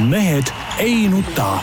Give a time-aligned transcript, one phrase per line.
[0.00, 0.46] mehed
[0.78, 1.58] ei nuta.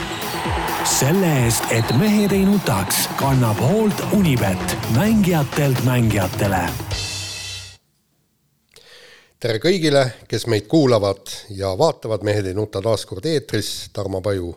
[0.99, 6.59] selle eest, et mehed ei nutaks, kannab hoolt Unibet, mängijatelt mängijatele.
[9.39, 14.51] tere kõigile, kes meid kuulavad ja vaatavad, Mehed ei nuta taas kord eetris, Tarmo Paju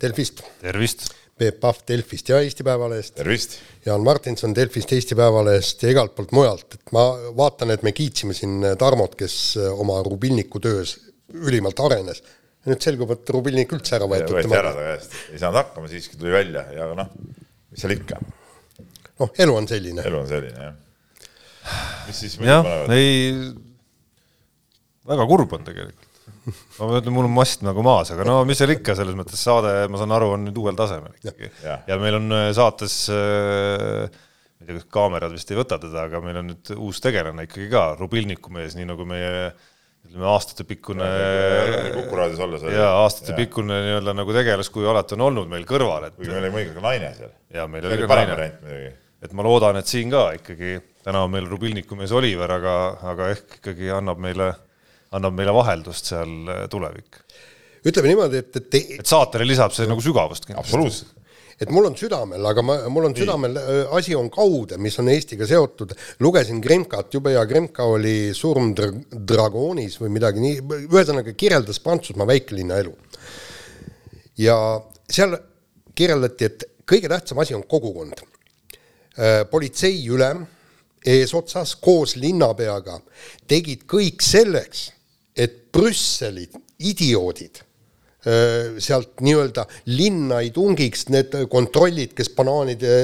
[0.00, 0.42] Delfist.
[0.60, 1.08] tervist.
[1.38, 3.14] Peep Pahv Delfist ja Eesti Päevalehest.
[3.14, 3.56] tervist.
[3.86, 7.06] Jaan Martinson Delfist, Eesti Päevalehest ja igalt poolt mujalt, et ma
[7.36, 10.98] vaatan, et me kiitsime siin Tarmot, kes oma rubilniku töös
[11.32, 12.22] ülimalt arenes
[12.68, 14.36] nüüd selgub, et rubilnik üldse ära võetud.
[14.36, 17.08] võeti ära ta käest, ei saanud hakkama, siiski tuli välja ja noh,
[17.72, 18.20] mis seal ikka.
[19.22, 20.04] noh, elu on selline.
[20.10, 20.76] elu on selline jah.
[22.08, 23.32] mis siis jah, ei,
[25.08, 26.08] väga kurb on tegelikult.
[26.76, 29.74] ma mõtlen, mul on mast nagu maas, aga no mis seal ikka, selles mõttes saade,
[29.92, 31.50] ma saan aru, on nüüd uuel tasemel ikkagi.
[31.64, 31.80] Ja.
[31.88, 34.04] ja meil on äh, saates äh,
[34.60, 37.48] ma ei tea, kas kaamerad vist ei võta teda, aga meil on nüüd uus tegelane
[37.48, 39.68] ikkagi ka, Rubilniku mees, nii nagu meie äh,
[40.08, 41.08] ütleme aastatepikkune.
[41.94, 42.64] Kuku raadios olles.
[42.74, 46.16] jaa, aastatepikkune nii-öelda nagu tegelaskuju alati on olnud meil kõrval, et.
[46.16, 47.36] kuigi meil oli muidugi ka naine seal.
[47.58, 48.48] jaa, meil oli ka naine.
[49.20, 52.74] et ma loodan, et siin ka ikkagi, täna on meil Rubilniku mees Oliver, aga,
[53.12, 54.50] aga ehk ikkagi annab meile,
[55.16, 57.22] annab meile vaheldust seal äh, tulevik.
[57.86, 58.82] ütleme niimoodi, et, et.
[59.00, 60.68] et saatele lisab see nagu sügavust kindlasti.
[60.68, 61.19] absoluutselt
[61.60, 65.10] et mul on südamel, aga ma, mul on südamel, äh, asi on kaude, mis on
[65.12, 65.92] Eestiga seotud,
[66.24, 72.80] lugesin Kremkat, jube hea Kremka oli Surm Dragoonis või midagi nii, ühesõnaga kirjeldas Prantsusmaa väikelinna
[72.80, 72.94] elu.
[74.40, 74.56] ja
[75.04, 75.36] seal
[75.94, 78.24] kirjeldati, et kõige tähtsam asi on kogukond.
[79.20, 80.46] Äh, politseiülem
[81.04, 83.00] eesotsas koos linnapeaga
[83.48, 84.90] tegid kõik selleks,
[85.36, 86.48] et Brüsseli
[86.88, 87.60] idioodid
[88.20, 92.96] sealt nii-öelda linna ei tungiks need kontrollid, kes banaanide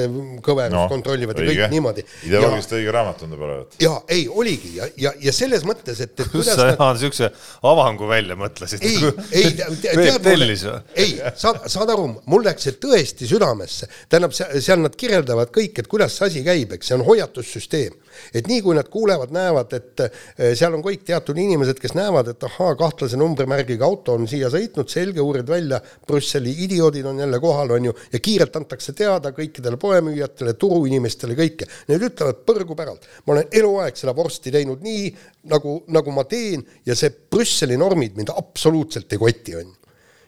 [0.45, 1.55] kõverust no, kontrollivad õige.
[1.55, 2.05] ja kõik niimoodi.
[2.27, 3.77] ideoloogiliselt õige raamat tundub olevat.
[3.81, 7.31] ja ei, oligi ja, ja, ja selles mõttes, et, et kuidas sa Jaan niisuguse
[7.71, 8.85] avangu välja mõtlesid?
[8.85, 8.99] ei,
[9.31, 10.57] ei, tead mulle,
[10.93, 13.89] ei, saad, saad aru, mul läks see tõesti südamesse.
[14.09, 17.97] tähendab, seal nad kirjeldavad kõik, et kuidas see asi käib, eks see on hoiatussüsteem
[18.35, 22.31] et nii kui nad kuulevad, näevad, et eh, seal on kõik teatud inimesed, kes näevad,
[22.33, 27.39] et ahaa, kahtlase numbrimärgiga auto on siia sõitnud, selge, uurid välja, Brüsseli idioodid on jälle
[27.39, 31.69] kohal, on ju, ja kiirelt antakse teada kõikidele poemüüjatele, turuinimestele, kõike.
[31.87, 33.07] Need ütlevad põrgu päralt.
[33.25, 35.09] ma olen eluaeg seda vorsti teinud nii,
[35.51, 39.87] nagu, nagu ma teen ja see Brüsseli normid mind absoluutselt ei koti, on ju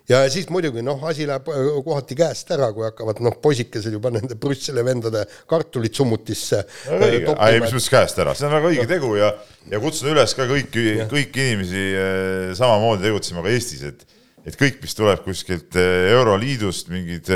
[0.09, 4.11] ja siis muidugi noh, asi läheb äh, kohati käest ära, kui hakkavad noh, poisikesed juba
[4.13, 6.63] nende Brüsseli vendade kartulid summutisse.
[6.89, 7.21] ei,
[7.61, 9.31] mis mõttes käest ära, see on väga õige tegu ja,
[9.69, 14.79] ja kutsun üles ka kõiki, kõiki inimesi äh, samamoodi tegutsema ka Eestis, et, et kõik,
[14.83, 17.31] mis tuleb kuskilt äh, Euroliidust, mingid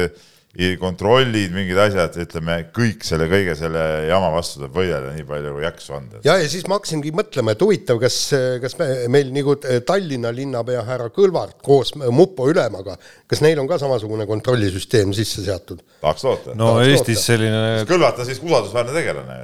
[0.78, 5.64] kontrollid, mingid asjad, ütleme kõik selle kõige selle jama vastu tuleb võidelda nii palju kui
[5.66, 6.22] jaksu anda.
[6.28, 8.18] ja, ja siis ma hakkasingi mõtlema, et huvitav, kas,
[8.62, 9.56] kas me, meil nagu
[9.88, 15.82] Tallinna linnapea härra Kõlvart koos mupo ülemaga, kas neil on ka samasugune kontrollisüsteem sisse seatud?
[16.06, 16.54] tahaks loota.
[16.54, 17.28] no tahaks Eestis loota.
[17.32, 17.66] selline.
[17.90, 19.40] Kõlvart on siis usaldusväärne tegelane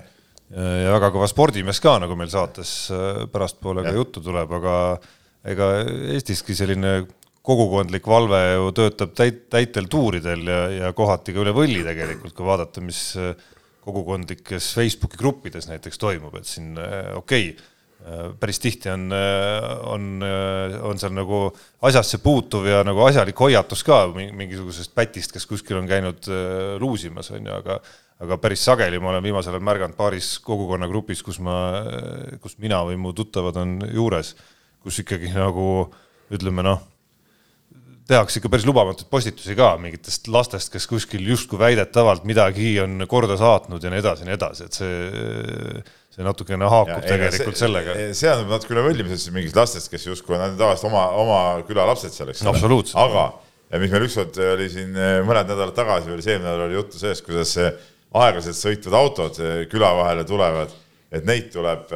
[0.53, 2.75] ja väga kõva spordimees ka, nagu meil saates
[3.33, 4.75] pärastpoole ka juttu tuleb, aga
[5.49, 5.73] ega
[6.13, 6.99] Eestiski selline
[7.45, 12.47] kogukondlik valve ju töötab täit-, täitel tuuridel ja, ja kohati ka üle võlli tegelikult, kui
[12.47, 13.33] vaadata, mis äh,
[13.85, 17.69] kogukondlikes Facebooki gruppides näiteks toimub, et siin äh, okei okay,,
[18.03, 19.07] äh, päris tihti on,
[19.93, 20.11] on,
[20.91, 21.45] on seal nagu
[21.87, 26.29] asjasse puutuv ja nagu asjalik hoiatus ka mingisugusest pätist, kes kuskil on käinud
[26.83, 27.79] luusimas, on ju, aga
[28.19, 31.55] aga päris sageli ma olen viimasel ajal märganud paaris kogukonnagrupis, kus ma,
[32.43, 34.33] kus mina või mu tuttavad on juures,
[34.83, 35.87] kus ikkagi nagu
[36.35, 36.83] ütleme noh
[38.09, 43.37] tehakse ikka päris lubamatuid postitusi ka mingitest lastest, kes kuskil justkui väidetavalt midagi on korda
[43.39, 45.83] saatnud ja nii edasi ja nii edasi, et see,
[46.15, 47.97] see natukene haakub ja, tegelikult see, sellega.
[48.17, 51.39] see on natuke üle võllimisest mingist lastest, kes justkui on tavaliselt oma, oma
[51.69, 52.81] küla lapsed seal, eks ole.
[53.05, 53.29] aga,
[53.69, 56.79] ja mis meil ükskord oli siin eh, mõned nädalad tagasi või see eelmine nädal oli
[56.79, 60.73] juttu sellest, kuidas aeglaselt sõitvad autod küla vahele tulevad
[61.09, 61.89] et neid tuleb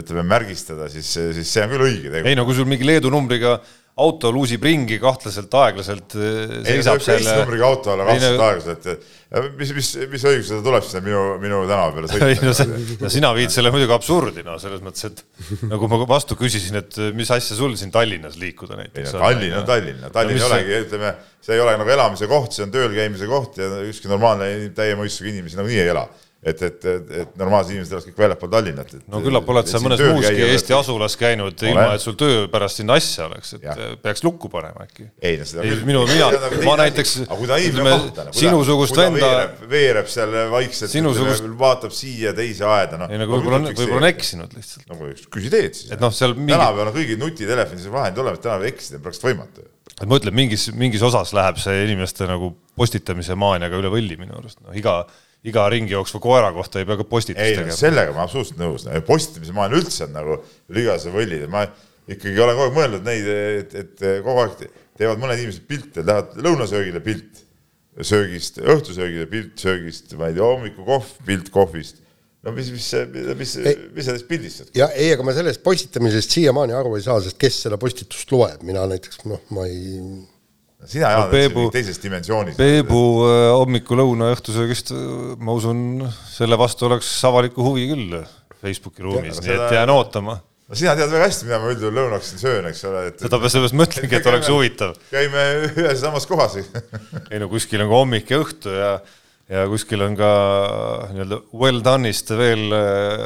[0.00, 2.18] ütleme märgistada, siis, siis see on küll õige.
[2.20, 3.54] ei no kui sul mingi Leedu numbriga
[4.00, 6.14] auto luusib ringi kahtlaselt aeglaselt.
[6.16, 9.10] ei, see võib teist numbriga auto olla kahtlaselt aeglaselt.
[9.58, 12.48] mis, mis, mis õigusega tuleb siis minu, minu tänava peale sõitma?
[12.48, 16.38] no, see, no sina viid selle muidugi absurdi, no selles mõttes, et nagu ma vastu
[16.40, 19.12] küsisin, et mis asja sul siin Tallinnas liikuda näiteks.
[19.18, 22.72] Tallinn on Tallinn, Tallinn ei olegi, ütleme, see ei ole nagu elamise koht, see on
[22.72, 26.08] tööl käimise koht ja ükski normaalne täie mõistusega inimesi nagunii ei ela
[26.42, 28.94] et, et, et, et normaalsed inimesed elaks kõik väljapool Tallinnat.
[29.12, 32.96] no küllap oled sa mõnes muuski Eesti asulas käinud, ilma et sul töö pärast sinna
[32.98, 33.76] asja oleks, et ja.
[34.02, 35.06] peaks lukku panema äkki.
[35.22, 35.86] ei no seda ei, küll.
[35.86, 36.30] minu, mina,
[36.68, 37.94] ma näiteks, ütleme,
[38.34, 39.30] sinusugust venda.
[39.70, 43.12] veereb seal vaikselt sinusugust..., vaatab siia teise aeda, noh.
[43.12, 44.88] ei no võib-olla on, võib-olla on eksinud lihtsalt.
[44.90, 45.92] no küsi teed siis.
[45.94, 46.56] et noh, seal mingi.
[46.56, 50.70] tänapäeval on kõigil nutitelefonis vahendid olemas, tänapäeval eksida on praktiliselt võimatu et ma ütlen, mingis,
[50.74, 55.02] mingis osas läheb see inimeste nagu postitamise maaniaga üle võlli minu arust, noh iga,
[55.48, 57.78] iga ringi jooksva koera kohta ei pea ka postitust ei, tegema.
[57.78, 60.36] sellega ma absoluutselt nõus, postitamise maailm üldse on nagu
[60.74, 61.64] ligase võllid, ma
[62.10, 64.68] ikkagi olen kogu aeg mõelnud neid, et, et kogu aeg
[65.00, 67.42] teevad mõned inimesed pilte, lähevad lõunasöögile pilt
[68.06, 72.02] söögist, õhtusöögile pilt söögist, ma ei tea, hommikukohv, pilt kohvist
[72.42, 72.88] no mis, mis,
[73.38, 73.54] mis,
[73.94, 74.70] mis sellest pildistad?
[74.76, 78.64] ja ei, aga ma sellest postitamisest siiamaani aru ei saa, sest kes seda postitust loeb,
[78.66, 80.00] mina näiteks noh, ma ei.
[80.84, 82.56] Sina, Jaan, oled teises dimensioonis.
[82.58, 88.22] Peebu äh, hommiku, lõuna, õhtusöögist, äh, ma usun, selle vastu oleks avalikku huvi küll
[88.62, 90.38] Facebooki ruumis, nii et jään ootama
[90.72, 93.76] no sina tead väga hästi, mida ma üldjuhul lõunaks söön, eks ole, et seda sellepärast
[93.76, 94.94] mõtlengi, et oleks huvitav.
[95.10, 98.94] käime ühes ja samas kohas ei no kuskil on ka hommik ja õhtu ja
[99.52, 100.30] ja kuskil on ka
[101.12, 102.72] nii-öelda well done'ist veel,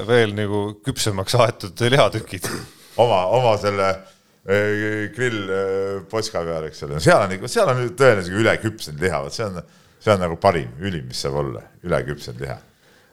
[0.08, 2.48] veel nagu küpsemaks aetud lihatükid.
[2.96, 3.92] oma, oma selle
[4.48, 9.36] eh, grillposka eh, peal, eks ole, seal on ikka, seal on tõenäoliselt üleküpsenud liha, vot
[9.36, 9.58] see on,
[10.02, 12.58] see on nagu parim, ülim, mis saab olla, üleküpsenud liha.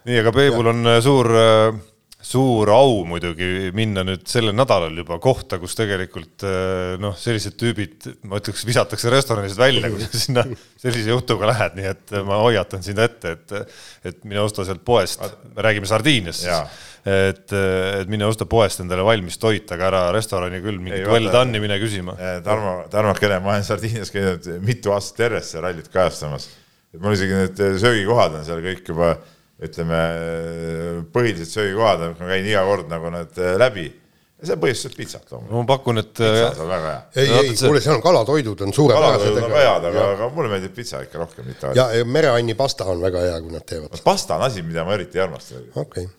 [0.10, 1.82] nii, aga Peebul on suur äh,
[2.24, 8.08] suur au muidugi minna nüüd sellel nädalal juba kohta, kus tegelikult eh, noh, sellised tüübid,
[8.30, 10.46] ma ütleks, visatakse restoranist välja, kui sa sinna
[10.84, 13.76] sellise jutuga lähed, nii et ma hoiatan sind ette, et,
[14.08, 17.56] et mine osta sealt poest, me räägime Sardiiniast siis, et,
[18.00, 21.76] et mine osta poest endale valmis toit, aga ära restorani küll mingit well done'i mine
[21.84, 22.16] küsima.
[22.46, 26.48] Tarmo, Tarmo Kele, ma olen Sardiinias käinud mitu aastat järjest rallit kajastamas,
[26.96, 29.18] et mul isegi need söögikohad on seal kõik juba
[29.64, 30.00] ütleme,
[31.14, 33.90] põhilised söögikohad, ma käin iga kord nagu need äh, läbi
[34.44, 35.56] ja see on põhiliselt pitsat loomulikult.
[35.56, 36.12] ma pakun, et.
[36.18, 37.04] pitsa on väga hea.
[37.22, 39.22] ei, ei, kuule, seal on kalatoidud on suurepärased.
[39.22, 42.90] kalatoidud on ka head, aga, aga mulle meeldib pitsa ikka rohkem, ja, ja mereanni pasta
[42.92, 44.04] on väga hea, kui nad teevad.
[44.04, 45.64] pasta on asi, mida ma eriti ei armasta.
[45.72, 46.10] okei okay.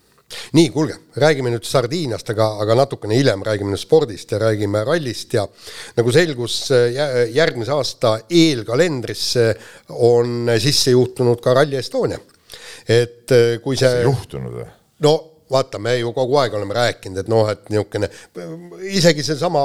[0.57, 5.37] nii, kuulge, räägime nüüd Sardiiniast, aga, aga natukene hiljem räägime nüüd spordist ja räägime rallist
[5.37, 5.45] ja
[5.99, 6.63] nagu selgus,
[7.35, 9.51] järgmise aasta eelkalendrisse
[10.01, 12.17] on sisse juhtunud ka Rally Estonia
[12.87, 14.03] et äh, kui see.
[14.05, 14.67] juhtunud või?
[15.05, 15.15] no
[15.51, 18.09] vaata, me ju kogu aeg oleme rääkinud, et noh, et niisugune,
[18.97, 19.61] isegi seesama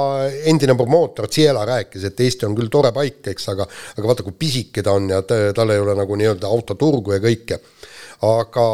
[0.49, 4.37] endine promootor Ciela rääkis, et Eesti on küll tore paik, eks, aga aga vaata, kui
[4.37, 7.61] pisike ta on ja tal ei ole nagu nii-öelda autoturgu ja kõike.
[8.21, 8.65] aga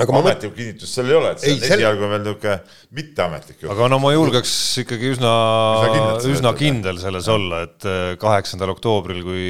[0.00, 2.56] aga ametlikku kinnitust seal ei ole, et see ei, on esialgu veel niisugune
[2.96, 3.64] mitteametlik.
[3.74, 4.54] aga no ma julgeks
[4.84, 5.32] ikkagi üsna,
[6.32, 9.46] üsna kindel, selles olla, et äh, kaheksandal oktoobril, kui,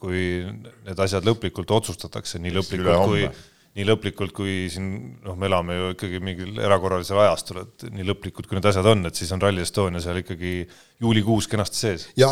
[0.00, 3.28] kui need asjad lõplikult otsustatakse, nii lõplikult kui
[3.76, 4.86] nii lõplikult, kui siin
[5.24, 9.04] noh, me elame ju ikkagi mingil erakorralisel ajastul, et nii lõplikult, kui need asjad on,
[9.08, 10.52] et siis on Rally Estonia seal ikkagi
[11.04, 12.06] juulikuus kenasti sees.
[12.16, 12.30] ja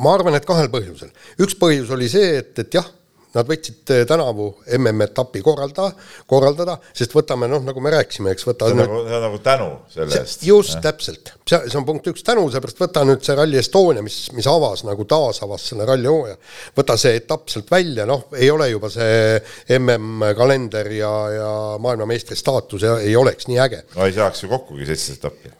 [0.00, 1.12] ma arvan, et kahel põhjusel.
[1.44, 2.88] üks põhjus oli see, et, et jah
[3.32, 4.46] Nad võtsid eh, tänavu
[4.76, 5.86] MM-etappi korralda,
[6.28, 8.68] korraldada, sest võtame noh, nagu me rääkisime, eks võta.
[8.68, 10.42] see on nagu, see on nagu tänu selle eest.
[10.44, 10.82] just ja.
[10.88, 14.48] täpselt, see, see on punkt üks tänu, seepärast võta nüüd see Rally Estonia, mis, mis
[14.52, 16.36] avas nagu taasavas selle ralli hooaja.
[16.76, 19.38] võta see etapp sealt välja, noh, ei ole juba see
[19.78, 23.80] MM-kalender ja, ja maailmameistri staatus ei oleks nii äge.
[23.96, 25.54] no ei saaks ju kokkugi seitseteist etappi.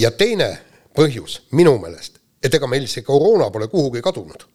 [0.00, 0.54] ja teine
[0.96, 4.48] põhjus minu meelest, et ega meil see koroona pole kuhugi kadunud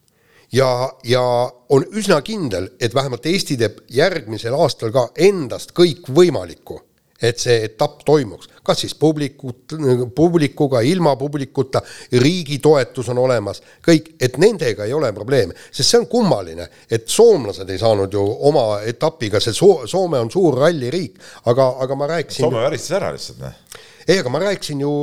[0.56, 1.22] ja, ja
[1.70, 6.78] on üsna kindel, et vähemalt Eesti teeb järgmisel aastal ka endast kõikvõimalikku,
[7.26, 9.76] et see etapp toimuks, kas siis publikut,
[10.16, 11.82] publikuga, ilma publikuta,
[12.22, 17.08] riigi toetus on olemas, kõik, et nendega ei ole probleeme, sest see on kummaline, et
[17.10, 21.20] soomlased ei saanud ju oma etapiga, see Soo-, Soome on suur ralliriik,
[21.52, 22.48] aga, aga ma rääkisin.
[22.48, 23.62] Soome väristas ära lihtsalt, noh.
[24.08, 24.96] ei, aga ma rääkisin ju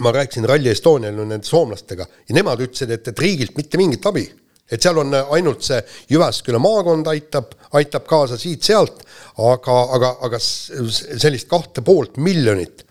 [0.00, 4.22] ma rääkisin Rally Estonial nende soomlastega ja nemad ütlesid, et, et riigilt mitte mingit abi
[4.70, 5.80] et seal on ainult see
[6.12, 9.02] Jyväsküla maakond aitab, aitab kaasa siit-sealt,
[9.42, 12.84] aga, aga, aga sellist kahte poolt miljonit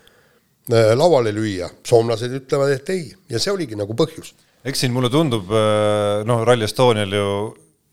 [0.72, 3.08] äh, lauale lüüa, soomlased ütlevad, et ei.
[3.32, 4.34] Ja see oligi nagu põhjus.
[4.64, 7.28] eks siin mulle tundub, äh, noh, Rally Estonial ju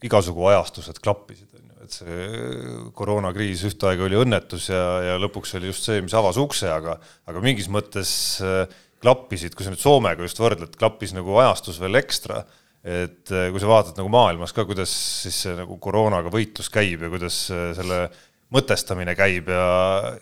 [0.04, 5.72] igasugu ajastused klappisid, on ju, et see koroonakriis ühtaegu oli õnnetus ja, ja lõpuks oli
[5.72, 8.12] just see, mis avas ukse, aga, aga mingis mõttes
[8.44, 8.62] äh,
[9.02, 12.42] klappisid, kui sa nüüd Soomega just võrdled, klappis nagu ajastus veel ekstra
[12.84, 14.92] et äh, kui sa vaatad nagu maailmas ka, kuidas
[15.24, 18.06] siis see nagu koroonaga võitlus käib ja kuidas äh, selle
[18.54, 19.66] mõtestamine käib ja,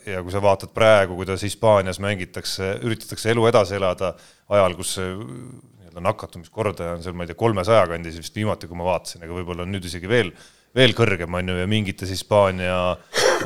[0.09, 4.15] ja kui sa vaatad praegu, kuidas Hispaanias mängitakse, üritatakse elu edasi elada
[4.51, 8.79] ajal, kus see nii-öelda nakatumiskordaja on seal, ma ei tea, kolmesaja kandis vist viimati, kui
[8.79, 10.33] ma vaatasin, aga võib-olla on nüüd isegi veel
[10.77, 12.77] veel kõrgem, on ju, ja mingites Hispaania,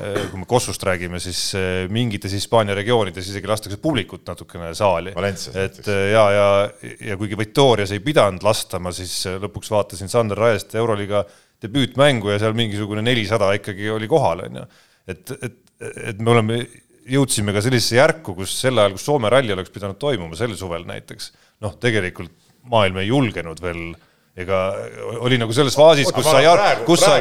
[0.00, 5.14] eh, kui me Kossust räägime, siis eh, mingites Hispaania regioonides isegi lastakse publikut natukene saali.
[5.54, 6.48] et eh, ja, ja,
[7.12, 11.24] ja kuigi Victorias ei pidanud lastama, siis lõpuks vaatasin Sander Raest Euroliiga
[11.62, 14.68] debüütmängu ja seal mingisugune nelisada ikkagi oli kohal, on ju.
[15.14, 15.58] et, et,
[16.10, 16.60] et me oleme,
[17.10, 20.86] jõudsime ka sellisesse järku, kus sel ajal, kus Soome ralli oleks pidanud toimuma sel suvel
[20.88, 21.32] näiteks,
[21.64, 22.34] noh, tegelikult
[22.70, 23.90] maailm ei julgenud veel
[24.38, 24.58] ega
[25.24, 26.38] oli nagu selles faasis, kus sa,
[26.86, 27.16] kus sa,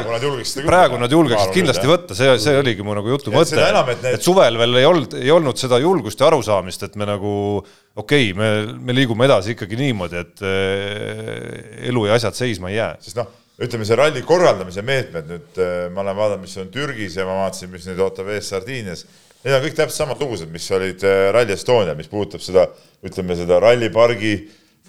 [0.62, 4.58] praegu nad julgeksid kindlasti võtta, see, see oligi mu nagu jutu mõte, et, et suvel
[4.60, 8.78] veel ei olnud, ei olnud seda julgust ja arusaamist, et me nagu okei okay,, me,
[8.78, 12.92] me liigume edasi ikkagi niimoodi, et äh, elu ja asjad seisma ei jää.
[13.02, 17.18] sest noh, ütleme see ralli korraldamise meetmed nüüd, äh, ma olen vaadanud, mis on Türgis
[17.18, 19.04] ja ma vaatasin, mis nüüd ootab ees Sardiinias.
[19.40, 22.68] Need on kõik täpselt samad lugused, mis olid äh, Rally Estonia, mis puudutab seda,
[23.04, 24.34] ütleme seda rallipargi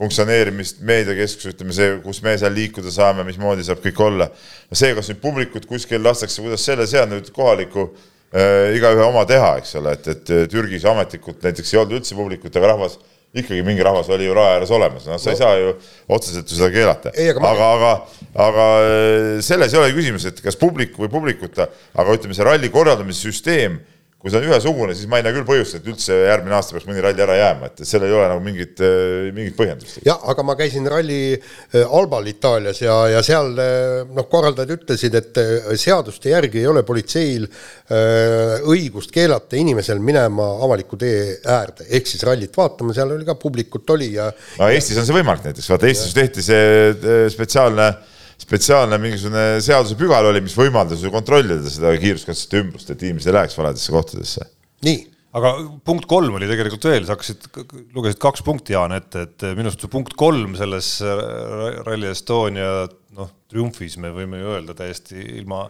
[0.01, 4.31] funktsioneerimist, meediakeskus, ütleme see, kus me seal liikuda saame, mismoodi saab kõik olla.
[4.73, 7.87] see, kas nüüd publikut kuskil lastakse, kuidas selle, see on nüüd kohaliku
[8.33, 12.55] äh, igaühe oma teha, eks ole, et, et Türgis ametlikult näiteks ei olnud üldse publikut,
[12.57, 12.97] aga rahvas
[13.37, 15.75] ikkagi mingi rahvas oli ju raja ääres olemas, noh, sa ei saa ju
[16.11, 17.13] otseselt ju seda keelata.
[17.13, 17.93] aga, aga,
[18.47, 22.73] aga, äh, selles ei ole küsimus, et kas publik või publikuta, aga ütleme, see ralli
[22.73, 23.79] korraldamise süsteem
[24.21, 26.85] kui see on ühesugune, siis ma ei näe küll põhjust, et üldse järgmine aasta peaks
[26.85, 29.97] mõni ralli ära jääma, et seal ei ole nagu mingit, äh, mingit põhjendust.
[30.05, 35.17] jah, aga ma käisin ralli äh, Albal Itaalias ja, ja seal äh, noh, korraldajad ütlesid,
[35.17, 35.41] et
[35.81, 37.47] seaduste järgi ei ole politseil
[38.71, 43.89] õigust keelata inimesel minema avaliku tee äärde, ehk siis rallit vaatama, seal oli ka publikut
[43.97, 44.29] oli ja.
[44.61, 47.89] no Eestis on see võimalik näiteks, vaata Eestis tehti see spetsiaalne
[48.41, 53.57] spetsiaalne mingisugune seadusepügal oli, mis võimaldas ju kontrollida seda kiiruskatsete ümbrust, et inimesed ei läheks
[53.59, 54.47] valedesse kohtadesse.
[54.87, 54.99] nii
[55.37, 55.51] aga
[55.87, 57.45] punkt kolm oli tegelikult veel, sa hakkasid,
[57.95, 60.97] lugesid kaks punkti, Jaan, ette, et minu arust see punkt kolm selles
[61.85, 62.71] Rally Estonia
[63.15, 65.63] noh, triumfis me võime ju öelda täiesti ilma,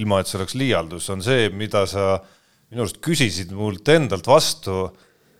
[0.00, 2.18] ilma et see oleks liialdus, on see, mida sa
[2.72, 4.90] minu arust küsisid mult endalt vastu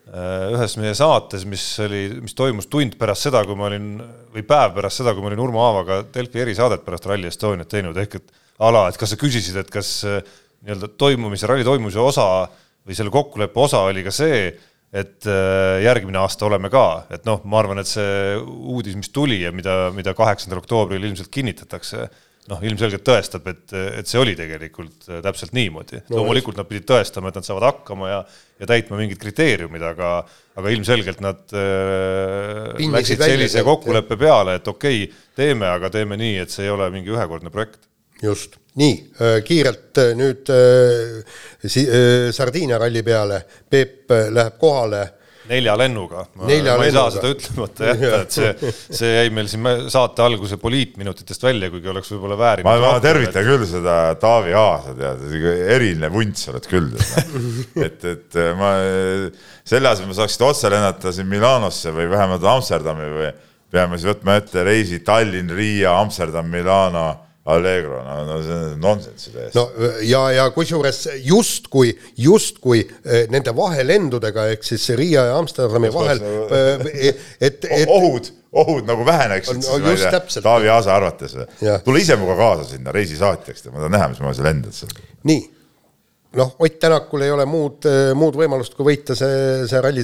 [0.06, 3.96] ühes meie saates, mis oli, mis toimus tund pärast seda, kui ma olin,
[4.34, 7.96] või päev pärast seda, kui ma olin Urmo Aavaga Delfi erisaadet pärast Rally Estoniat teinud,
[7.98, 8.30] ehk et
[8.62, 10.20] ala, et kas sa küsisid, et kas äh,
[10.62, 12.46] nii-öelda toimumise, ralli toimumise osa
[12.86, 14.46] või selle kokkuleppe osa oli ka see,
[14.94, 19.40] et äh, järgmine aasta oleme ka, et noh, ma arvan, et see uudis, mis tuli
[19.42, 22.06] ja mida, mida kaheksandal oktoobril ilmselt kinnitatakse
[22.50, 23.64] noh, ilmselgelt tõestab, et,
[24.00, 26.02] et see oli tegelikult äh, täpselt niimoodi.
[26.06, 26.20] No,.
[26.20, 28.20] loomulikult nad pidid tõestama, et nad saavad hakkama ja,
[28.60, 30.12] ja täitma mingid kriteeriumid, aga,
[30.58, 36.38] aga ilmselgelt nad äh, läksid sellise kokkuleppe peale, et okei okay,, teeme, aga teeme nii,
[36.44, 37.84] et see ei ole mingi ühekordne projekt.
[38.22, 41.20] just, nii äh, kiirelt äh, nüüd äh,
[41.64, 45.02] si, äh, Sardiinia ralli peale, Peep läheb kohale
[45.48, 46.24] nelja lennuga.
[46.34, 46.90] ma ei lennuga.
[46.94, 51.92] saa seda ütlemata jätta, et see, see jäi meil siin saate alguse poliitminutitest välja, kuigi
[51.92, 52.68] oleks võib-olla väärinud.
[52.68, 53.50] ma, ma tervitan et...
[53.50, 55.26] küll seda Taavi Aasa, tead,
[55.76, 56.92] eriline vunts oled küll.
[57.86, 58.72] et, et ma
[59.66, 63.30] selle asemel ma saaksin otse lennata siin Milanosse või vähemalt Amsterdami või
[63.72, 67.08] peame siis võtma ette reisi Tallinn, Riia, Amsterdam, Milano
[67.46, 69.54] Allegro, no, no see on nonsenss täiesti.
[69.58, 76.22] no ja, ja kusjuures justkui, justkui eh, nende vahelendudega ehk siis Riia ja Amsterdami vahel,
[76.26, 81.36] eh, et, et ohud, ohud nagu väheneksid no, siis, Taavi Aasa arvates.
[81.84, 84.98] tule ise minuga kaasa sinna reisisaatjaks, ma tahan näha, mismoodi sa lendad seal.
[85.30, 85.44] nii
[86.36, 87.86] noh, Ott Tänakul ei ole muud,
[88.18, 90.02] muud võimalust, kui võita see, see ralli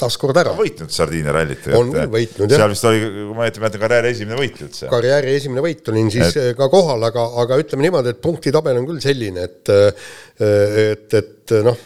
[0.00, 0.54] taaskord ära.
[0.58, 1.68] võitnud Sardiinia rallit.
[1.76, 2.62] on küll võitnud, jah.
[2.62, 4.90] seal vist oli, kui ma õieti mäletan, karjääri esimene võit üldse.
[4.92, 6.52] karjääri esimene võit olin siis et...
[6.58, 9.72] ka kohal, aga, aga ütleme niimoodi, et punktitabel on küll selline, et
[10.42, 11.82] et, et noh,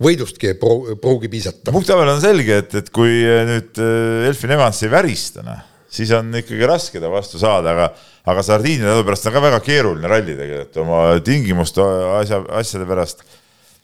[0.00, 1.72] võidustki ei pruugi piisata.
[1.74, 3.82] punktitabel on selge, et, et kui nüüd
[4.30, 7.90] Elfin Evans ei värista, noh, siis on ikkagi raske ta vastu saada, aga
[8.28, 11.84] aga Sardiinia teadupärast on ka väga keeruline ralli tegelikult oma tingimuste
[12.20, 13.24] asja, asjade pärast.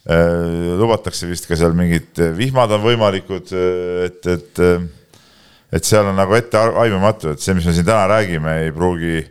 [0.06, 3.50] Lubatakse vist ka seal mingid vihmad on võimalikud,
[4.06, 4.60] et, et,
[5.74, 9.24] et seal on nagu ette aimamatu, et see, mis me siin täna räägime, ei pruugi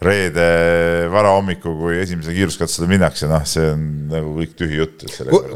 [0.00, 0.44] reede
[1.12, 5.04] varahommikul, kui esimese kiiruskatsele minnakse, noh, see on nagu kõik tühi jutt.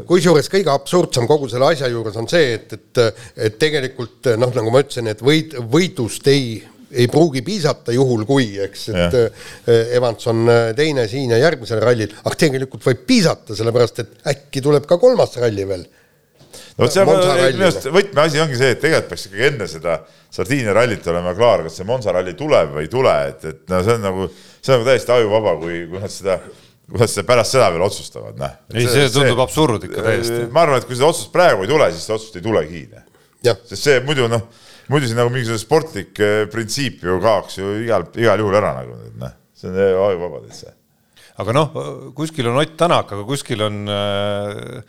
[0.05, 4.73] kusjuures kõige absurdsem kogu selle asja juures on see, et, et, et tegelikult noh, nagu
[4.73, 6.59] ma ütlesin, et võit, võidust ei
[6.95, 9.27] ei pruugi piisata juhul, kui, eks, et ja.
[9.67, 14.27] Eh, Evans on eh, teine siin ja järgmisel rallil, aga tegelikult võib piisata, sellepärast et
[14.31, 15.85] äkki tuleb ka kolmas ralli veel.
[16.77, 19.97] no vot, see on minu arust võtmeasi ongi see, et tegelikult peaks ikkagi enne seda
[20.35, 23.81] Sardiinia rallit olema klaar, kas see Monza ralli tuleb või ei tule, et, et no
[23.83, 26.39] see on nagu, see on nagu täiesti ajuvaba, kui, kui nad seda
[26.85, 28.59] kuidas see pärast seda veel otsustavad, noh.
[28.75, 30.43] ei, see tundub absurd ikka täiesti.
[30.53, 32.85] ma arvan, et kui seda otsust praegu ei tule, siis seda otsust ei tulegi.
[33.45, 34.45] sest see muidu noh
[34.91, 38.97] muidu siin nagu mingisugune sportlik eh, printsiip ju kaoks ju igal, igal juhul ära nagu,
[39.21, 40.75] noh, see on ajuvaba täitsa.
[41.41, 41.79] aga noh,
[42.17, 44.83] kuskil on Ott Tänak, aga kuskil on äh,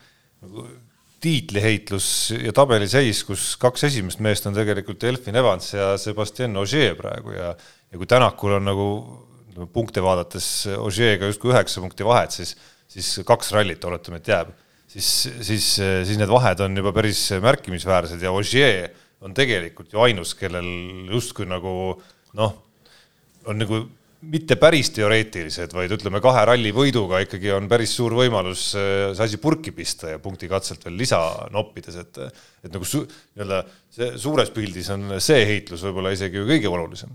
[1.23, 7.33] tiitliheitlus ja tabeliseis, kus kaks esimest meest on tegelikult Elfin Evans ja Sebastian Ogier praegu
[7.35, 7.55] ja,
[7.91, 8.88] ja kui Tänakul on nagu
[9.73, 12.53] punkte vaadates Ogier'ga justkui üheksa punkti vahet, siis,
[12.93, 14.53] siis kaks rallit oletame, et jääb,
[14.93, 15.09] siis,
[15.41, 18.93] siis, siis need vahed on juba päris märkimisväärsed ja Ogier
[19.25, 20.66] on tegelikult ju ainus, kellel
[21.12, 21.73] justkui nagu
[22.37, 22.56] noh,
[23.46, 23.85] on nagu
[24.26, 29.38] mitte päris teoreetilised, vaid ütleme, kahe ralli võiduga ikkagi on päris suur võimalus see asi
[29.42, 31.20] purki pista ja punkti katselt veel lisa
[31.54, 32.20] noppides, et
[32.66, 33.04] et nagu su,
[33.37, 33.61] nii-öelda
[33.94, 37.12] see suures pildis on see heitlus võib-olla isegi ju kõige olulisem.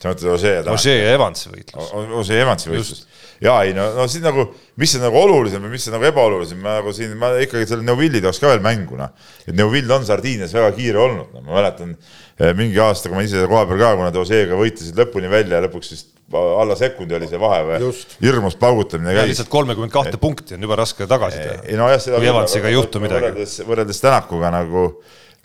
[0.00, 1.92] Sa mõtled Osee ja Osee ja Evansi võitlus.
[2.22, 3.04] Osee ja Evansi võitlus.
[3.44, 4.46] ja ei no, no siin nagu,
[4.80, 7.86] mis on nagu olulisem ja mis on nagu ebaolulisem, ma nagu siin, ma ikkagi selle
[7.86, 9.12] Neuvilli tooks ka veel mängu, noh.
[9.46, 11.96] et Neuvill on Sardiinias väga kiire olnud, no ma mäletan
[12.40, 15.64] Eh, mingi aasta, kui ma ise koha peal ka, kuna Doseega võitlesid lõpuni välja ja
[15.66, 17.90] lõpuks vist alla sekundi oli see vahe või,
[18.22, 19.32] hirmus paugutamine käis.
[19.32, 21.58] lihtsalt kolmekümmend kahte punkti on juba raske tagasi teha.
[21.66, 23.26] ei no jah, seda kui Evansiga ei juhtu midagi.
[23.26, 24.86] võrreldes, võrreldes Tänakuga nagu,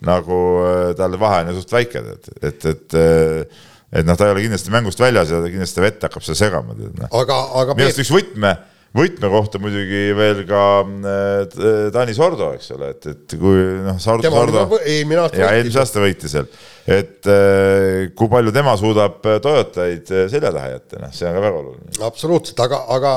[0.08, 4.28] nagu eh, tal vahe on ju suht väike, et, et, et eh, et noh, ta
[4.28, 6.76] ei ole kindlasti mängust väljas ja kindlasti vett hakkab seda segama.
[6.76, 7.10] Noh.
[7.10, 8.56] aga, aga minu arust üks võtme
[8.96, 11.56] võtmekohta muidugi veel ka äh,
[11.92, 16.02] Taani Sordo, eks ole, et, et kui noh, Sordo, Sordo eelmine aasta ja eelmise aasta
[16.04, 16.48] võitis seal,
[16.86, 21.44] et äh, kui palju tema suudab Toyotaid äh, selja taha jätta, noh, see on ka
[21.44, 21.98] väga oluline.
[22.08, 23.16] absoluutselt, aga, aga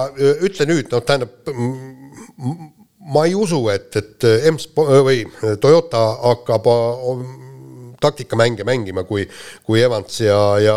[0.49, 1.53] ütle nüüd, noh, tähendab
[3.09, 5.23] ma ei usu, et, et EMS või
[5.63, 6.67] Toyota hakkab
[8.01, 9.25] taktikamänge mängima, kui,
[9.65, 10.75] kui Evans ja, ja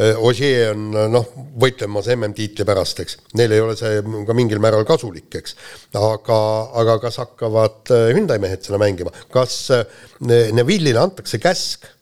[0.00, 1.28] äh, Ogier on noh,
[1.60, 3.18] võitlemas MM-tiitli pärast, eks.
[3.38, 5.56] Neil ei ole see ka mingil määral kasulik, eks.
[6.00, 6.38] aga,
[6.82, 9.84] aga kas hakkavad äh, Hyundai mehed seda mängima, kas äh,
[10.26, 11.92] Neville'ile antakse käsk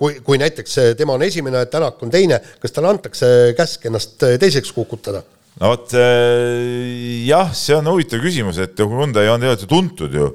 [0.00, 3.26] kui, kui näiteks tema on esimene, Tänak on teine, kas talle antakse
[3.58, 5.20] käsk ennast teiseks kukutada?
[5.60, 10.30] no vot jah, see on huvitav küsimus, et Hyundai on tegelikult ju tuntud ju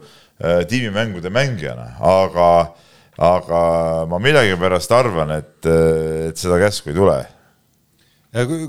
[0.69, 2.51] tiimimängude mängijana, aga
[3.21, 3.61] aga
[4.09, 5.59] ma millegipärast arvan, et,
[6.29, 7.19] et seda käsku ei tule.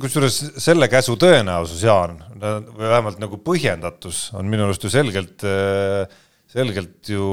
[0.02, 6.04] kusjuures selle käsu tõenäosus, Jaan, või vähemalt nagu põhjendatus on minu arust ju selgelt äh,
[6.52, 7.26] selgelt ju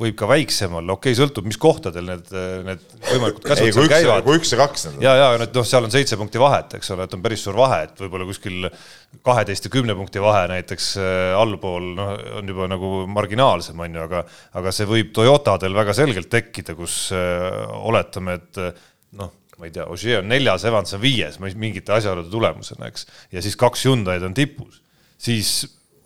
[0.00, 2.30] võib ka väiksem olla, okei okay,, sõltub, mis kohtadel need,
[2.64, 4.24] need võimalikud käsud ei, seal üks, käivad.
[4.24, 4.86] kui üks ja kaks.
[5.04, 7.82] ja, ja noh, seal on seitse punkti vahet, eks ole, et on päris suur vahe,
[7.88, 8.70] et võib-olla kuskil
[9.26, 14.06] kaheteist ja kümne punkti vahe näiteks äh, allpool, noh, on juba nagu marginaalsem, on ju,
[14.06, 14.24] aga
[14.62, 17.52] aga see võib Toyotadel väga selgelt tekkida, kus äh,
[17.84, 18.62] oletame, et
[19.20, 23.04] noh, ma ei tea, Ogier on neljas, Evans on viies mingite asjaolude tulemusena, eks,
[23.34, 24.80] ja siis kaks Hyundai'd on tipus,
[25.20, 25.52] siis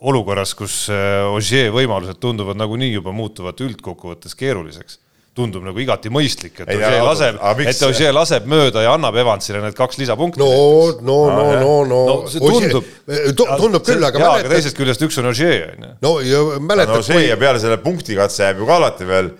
[0.01, 5.01] olukorras, kus äh, Ogier võimalused tunduvad nagunii juba muutuvat üldkokkuvõttes keeruliseks
[5.37, 9.77] tundub nagu igati mõistlik, et Ogier laseb, et Ogier laseb mööda ja annab Evansile need
[9.77, 10.41] kaks lisapunkti.
[10.41, 10.49] no,
[11.05, 12.89] no, no, no, no, no, see tundub,
[13.53, 14.47] tundub küll, aga mäletad.
[14.47, 15.93] aga teisest küljest üks on Ogier, on ju.
[16.07, 17.03] no ja mäletad no,.
[17.05, 19.31] Ogier ja peale selle punktikatse jääb ju ka alati veel,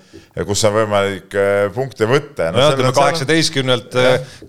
[0.47, 2.51] kus on võimalik äh, punkte võtta.
[2.53, 3.97] no ütleme kaheksateistkümnelt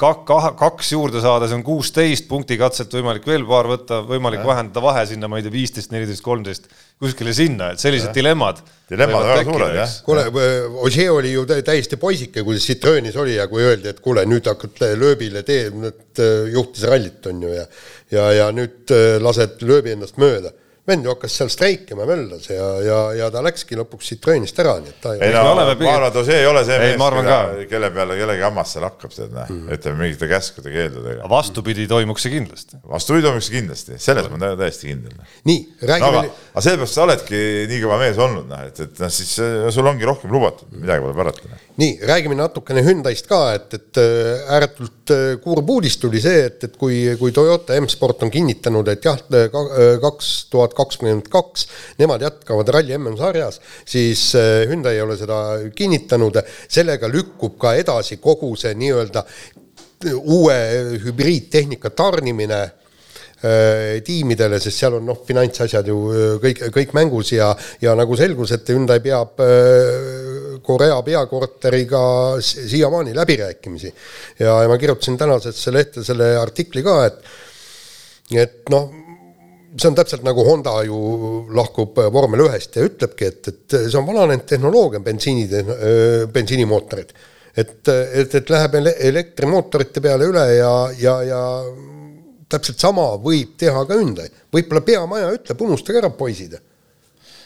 [0.01, 5.31] kaks juurde saada, see on kuusteist, punktikatselt võimalik veel paar võtta, võimalik vähendada vahe sinna,
[5.31, 8.63] ma ei tea, viisteist, neliteist, kolmteist kuskile sinna, et sellised dilemmad.
[8.89, 9.91] dilemmad väga suured, jah.
[10.05, 10.23] kuule,
[10.87, 14.81] Ožee oli ju täiesti poisike, kui Citroenis oli ja kui öeldi, et kuule, nüüd hakkad
[14.97, 15.67] lööbile tee,
[16.23, 17.67] äh, juhtis rallit, on ju, ja
[18.11, 20.53] ja, ja nüüd äh, lased lööbi endast mööda
[20.87, 24.93] vend ju hakkas seal streikima, möllas ja, ja, ja ta läkski lõpuks Citroenist ära, nii
[24.93, 28.15] et ta ei no ma arvan, et see ei ole see ei, mees, kelle peale
[28.19, 31.27] kellegi hammas seal hakkab, tead näe mm., ütleme mingite käskude, keeldudega.
[31.31, 32.79] vastupidi toimuks see kindlasti.
[32.87, 35.17] vastupidi toimuks see kindlasti, selles ma olen täiesti kindel.
[35.49, 35.59] nii,
[35.91, 37.41] räägime no, aga, aga sellepärast sa oledki
[37.73, 41.03] nii kõva mees olnud, noh, et, et noh, siis äh, sul ongi rohkem lubatud, midagi
[41.03, 41.59] pole parata.
[41.77, 46.63] Nii, räägime natukene Hyundai'st ka, et, et äh, ääretult äh, kurb uudis tuli see, et,
[46.69, 49.19] et kui, kui Toyota M-Sport on kinnitanud, et jah,
[50.01, 51.67] kaks tuhat kakskümmend kaks,
[52.01, 55.41] nemad jätkavad ralli MM-sarjas, siis äh, Hyundai ei ole seda
[55.75, 59.23] kinnitanud, sellega lükkub ka edasi kogu see nii-öelda
[60.21, 60.57] uue
[61.03, 65.97] hübriidtehnika tarnimine äh, tiimidele, sest seal on noh, finantsasjad ju
[66.43, 67.49] kõik, kõik mängus ja,
[67.81, 69.41] ja nagu selgus, et Hyundai peab
[70.67, 71.99] Korea peakorteriga
[72.43, 73.93] siiamaani läbirääkimisi.
[74.39, 77.21] ja, ja ma kirjutasin tänasesse lehte selle artikli ka, et
[78.35, 78.89] et noh,
[79.75, 80.99] see on täpselt nagu Honda ju
[81.55, 87.11] lahkub äh, vormel ühest ja ütlebki, et, et see on vananenud tehnoloogia, bensiini, äh, bensiinimootorid.
[87.57, 88.75] et, et, et läheb
[89.09, 91.41] elektrimootorite peale üle ja, ja, ja
[92.51, 94.29] täpselt sama võib teha ka Hyundai.
[94.53, 96.57] võib-olla peamaja ütleb, unustage ära, poisid.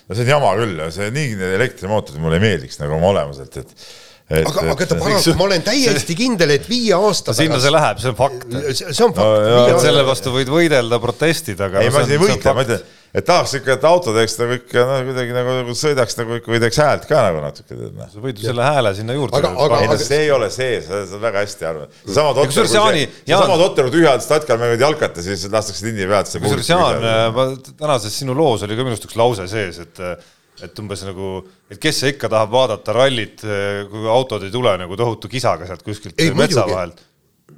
[0.07, 3.75] no see on jama küll, see nii elektrimootorid mulle ei meeldiks nagu oma olemuselt, Et,
[4.31, 7.43] aga, aga ta paraku, ma olen täiesti kindel, et viie aasta pärast.
[7.43, 8.47] sinna see läheb, see on fakt.
[8.71, 9.77] see on fakt no,.
[9.83, 11.85] selle vastu võid võidelda, protestida, aga.
[11.85, 14.99] ei, ma ei võitle, ma ütlen et tahaks ikka, et auto teeks nagu ikka noh,
[15.09, 18.07] kuidagi nagu, nagu sõidaks nagu ikka või teeks häält ka nagu natuke noh.
[18.07, 19.35] sa võid ju selle hääle sinna juurde.
[19.39, 21.85] aga, aga, aga see ei ole see, sa saad väga hästi aru.
[22.05, 26.07] seesama totter, kui see, seesama totter, kui tühjalt statkal mängivad jalkat ja siis lastakse tindi
[26.07, 26.31] pealt.
[26.45, 27.09] kusjuures Jaan,
[27.73, 30.03] tänases sinu loos oli ka minu arust üks lause sees, et
[30.65, 31.29] et umbes nagu,
[31.71, 33.45] et kes see ikka tahab vaadata rallit,
[33.91, 36.75] kui autod ei tule nagu tohutu kisaga sealt kuskilt ei, metsa muidugi.
[36.77, 37.07] vahelt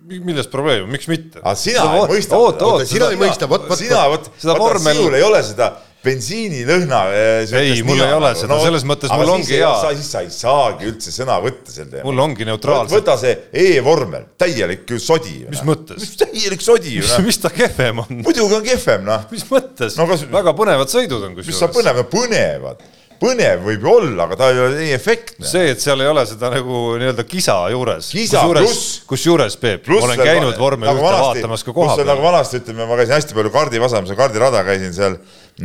[0.03, 1.39] milles probleem, miks mitte?
[1.39, 2.37] aga sina ei mõista.
[2.39, 3.79] oota, sina ei mõista, vot, vot.
[3.79, 7.01] sina, vot, vot sinul ei ole seda bensiinilõhna.
[7.15, 9.71] Eh, ei, mul ei ole seda no,, selles mõttes mul ongi hea.
[9.97, 12.07] siis sa ei saagi üldse sõna võtta sel teemal.
[12.09, 12.95] mul ongi neutraalselt.
[12.97, 13.35] võta see
[13.65, 15.43] e-vormel, täielik sodi.
[15.49, 16.15] mis mõttes?
[16.19, 17.05] täielik sodi ju.
[17.25, 18.19] mis ta kehvem on?
[18.25, 19.29] muidugi on kehvem, noh.
[19.31, 20.09] mis mõttes no,?
[20.09, 20.27] Kas...
[20.33, 21.53] väga põnevad sõidud on kusjuures.
[21.53, 22.83] mis sa põnev, põnevad
[23.23, 25.45] põnev võib ju olla, aga ta ei ole nii efektne.
[25.47, 28.09] see, et seal ei ole seda nagu nii-öelda kisa juures.
[28.11, 28.89] pluss.
[29.09, 32.09] kusjuures, Peep, ma olen käinud vormel nagu ühte vaatamas ka koha peal.
[32.09, 35.17] nagu vanasti ütleme, ma käisin hästi palju kardivasamise, kardirada käisin seal,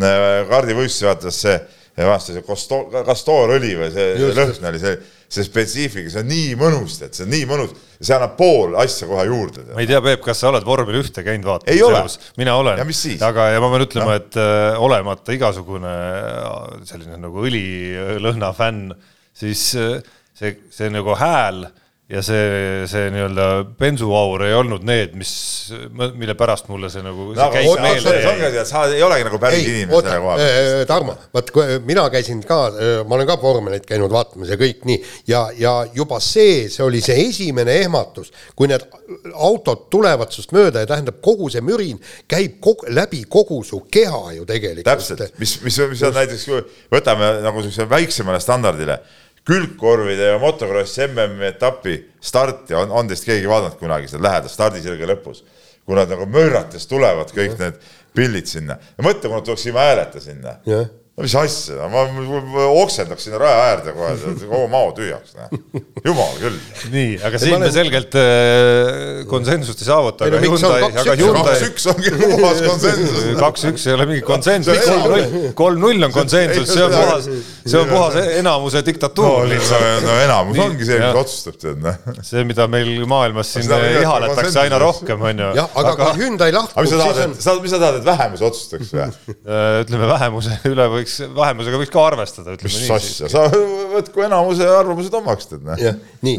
[0.05, 1.59] äh, kardivõistlusi vaatamas see
[2.07, 4.95] vanasti see Kastoor, Kastoor õli või see lõhn oli see,
[5.31, 9.09] see spetsiifika, see on nii mõnus, tead, see on nii mõnus, see annab pool asja
[9.11, 9.65] kohe juurde.
[9.73, 12.19] ma ei tea, Peep, kas sa oled vormel ühte käinud vaatamas?
[12.39, 12.85] mina olen,
[13.27, 16.55] aga, ja ma pean ütlema, et äh, olemata igasugune äh,
[16.89, 18.95] selline nagu õlilõhna fänn,
[19.37, 19.99] siis äh,
[20.39, 21.67] see, see nagu hääl
[22.09, 25.33] ja see, see nii-öelda bensuaur ei olnud need, mis,
[26.17, 27.49] mille pärast mulle see nagu no,
[28.65, 30.69] sa ei olegi nagu päris inimene selle koha peal.
[30.79, 31.53] Äh, Tarmo, vaat
[31.85, 34.97] mina käisin ka, äh, ma olen ka vormelit käinud vaatamas ja kõik nii
[35.29, 38.89] ja, ja juba see, see oli see esimene ehmatus, kui need
[39.35, 44.33] autod tulevad sinust mööda ja tähendab, kogu see mürin käib kogu, läbi kogu su keha
[44.39, 44.89] ju tegelikult.
[44.89, 46.49] täpselt, mis, mis, mis on näiteks,
[46.89, 49.03] võtame nagu niisuguse väiksemale standardile
[49.49, 55.09] külgkorvide ja motokrossi MM-i etapi starti on, on teist keegi vaadanud kunagi seal lähedal stardisirge
[55.09, 55.43] lõpus,
[55.87, 57.79] kui nad nagu möörates tulevad kõik need
[58.17, 58.77] pildid sinna.
[58.99, 60.59] Ja mõtle, kui nad tuleks ilma hääleta sinna
[61.19, 62.05] no mis asja, ma,
[62.47, 65.33] ma oksendaks sinna raja äärde kohe, kogu mao tühjaks,
[66.05, 66.59] jumal küll.
[66.93, 73.25] nii, aga siin me selgelt äh, konsensust ei saavuta, kaks-üks ongi puhas konsensus.
[73.41, 77.27] kaks-üks ei ole mingi konsensus, kolm-null, kolm-null on konsensus, see on puhas,
[77.65, 80.07] see on puhas enamuse diktatuur lihtsalt.
[80.07, 81.99] no enamus ongi see, mis otsustab, tead noh.
[82.31, 85.51] see, mida meil maailmas siin ihaletakse aina rohkem, on ju.
[85.59, 87.61] jah, aga kui Hyundai lahkub, siis on.
[87.67, 89.11] mis sa tahad, et vähemus otsustaks või?
[89.49, 92.87] Äh, ütleme, vähemuse üle võiks võiks, vähemusega võiks ka arvestada, ütleme mis nii.
[92.87, 93.45] mis asja, sa
[93.97, 95.81] võtku enamuse arvamused omaks, tead noh.
[95.81, 96.39] jah, nii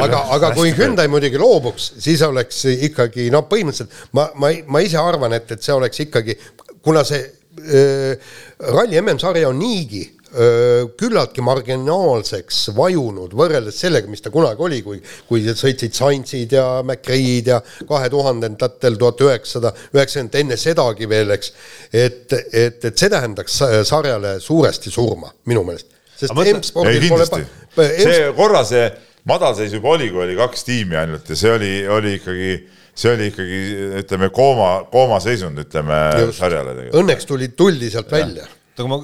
[0.00, 5.00] aga, aga kui Hyundai muidugi loobuks, siis oleks ikkagi noh, põhimõtteliselt ma, ma, ma ise
[5.00, 6.36] arvan, et, et see oleks ikkagi,
[6.84, 8.34] kuna see äh,
[8.72, 15.42] ralli MM-sarja on niigi küllaltki marginaalseks vajunud võrreldes sellega, mis ta kunagi oli, kui, kui
[15.44, 21.52] sõitsid Sainzid ja McRae'd ja kahe tuhandendatel, tuhat üheksasada üheksakümmend enne sedagi veel, eks.
[21.92, 25.90] et, et, et see tähendaks sarjale suuresti surma, minu meelest.
[26.16, 28.88] sest M-spordil pole see korra see
[29.28, 32.54] madalseis juba oli, kui oli kaks tiimi ainult ja see oli, oli ikkagi
[32.92, 33.60] see oli ikkagi,
[34.02, 36.00] ütleme, kooma, koomaseisund, ütleme,
[36.36, 36.90] sarjale.
[37.00, 38.18] Õnneks tuli, tuldi sealt ja.
[38.18, 38.98] välja aga ma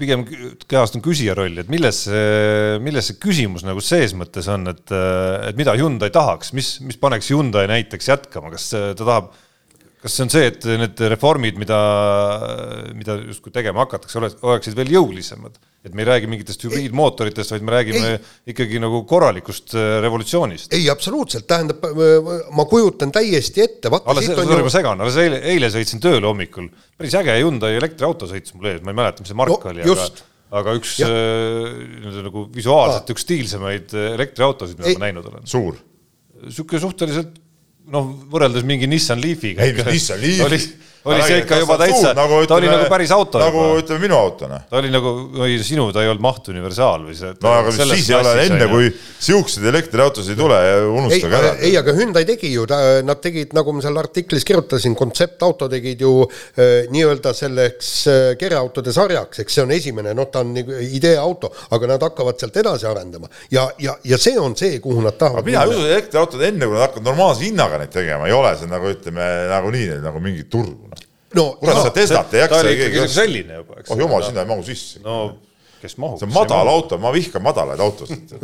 [0.00, 0.24] pigem
[0.70, 2.02] kehastan küsija rolli, et milles
[2.82, 4.94] milles see küsimus nagu ses mõttes on, et,
[5.48, 9.32] et mida Hyundai tahaks, mis, mis paneks Hyundai näiteks jätkama, kas ta tahab,
[10.02, 11.78] kas see on see, et need reformid, mida,
[12.96, 15.60] mida justkui tegema hakatakse, oleksid veel jõulisemad?
[15.82, 18.18] Et me ei räägi mingitest hübriidmootoritest, vaid me räägime ei.
[18.52, 20.72] ikkagi nagu korralikust äh, revolutsioonist.
[20.76, 21.82] ei, absoluutselt, tähendab,
[22.54, 23.90] ma kujutan täiesti ette.
[23.90, 26.68] alles, sorry ju..., ma segan, alles eile, eile sõitsin tööle hommikul,
[26.98, 29.86] päris äge Hyundai elektriauto sõitis mul ees, ma ei mäleta, mis see mark no, oli,
[29.86, 30.10] aga
[30.52, 33.14] aga üks äh, nagu visuaalselt ah.
[33.14, 35.48] üks stiilsemaid äh, elektriautosid, mida ma näinud olen.
[35.48, 35.78] suur?
[36.42, 37.36] niisugune suhteliselt
[37.92, 39.64] noh, võrreldes mingi Nissan Leafiga.
[39.64, 40.60] ei, Nissan Leaf oli
[41.02, 43.40] see ikka juba täitsa, nagu, ta oli nagu päris auto.
[43.42, 43.80] nagu juba.
[43.82, 44.62] ütleme minu auto noh.
[44.70, 47.32] ta oli nagu, või sinu, ta ei olnud mahtuniversaal või see.
[47.42, 48.90] no aga siis ei ole enne, kui
[49.26, 51.52] siukseid elektriautosid ei tule ja unustage ära.
[51.58, 52.66] ei, aga Hyundai tegi ju,
[53.06, 58.94] nad tegid, nagu ma seal artiklis kirjutasin, kontseptauto tegid ju äh, nii-öelda selleks äh, kereautode
[58.94, 62.86] sarjaks, eks see on esimene, noh, ta on nagu ideeauto, aga nad hakkavad sealt edasi
[62.90, 65.46] arendama ja, ja, ja see on see, kuhu nad tahavad.
[65.50, 68.70] mina ei usu, elektriautod enne, kui nad hakkavad normaalse hinnaga neid tegema, ei ole see
[68.70, 70.91] nagu ütleme, nagunii nagu mingit turgu
[71.34, 72.54] no kurat no,, sa Teslat ei jaksa.
[72.54, 73.90] ta oli ikkagi selline juba, eks.
[73.90, 75.02] oh jumal, sinna ei mahu sisse.
[75.04, 75.16] no
[75.82, 76.20] kes mahub.
[76.20, 78.36] see on madal auto, ma vihkan madalaid autosid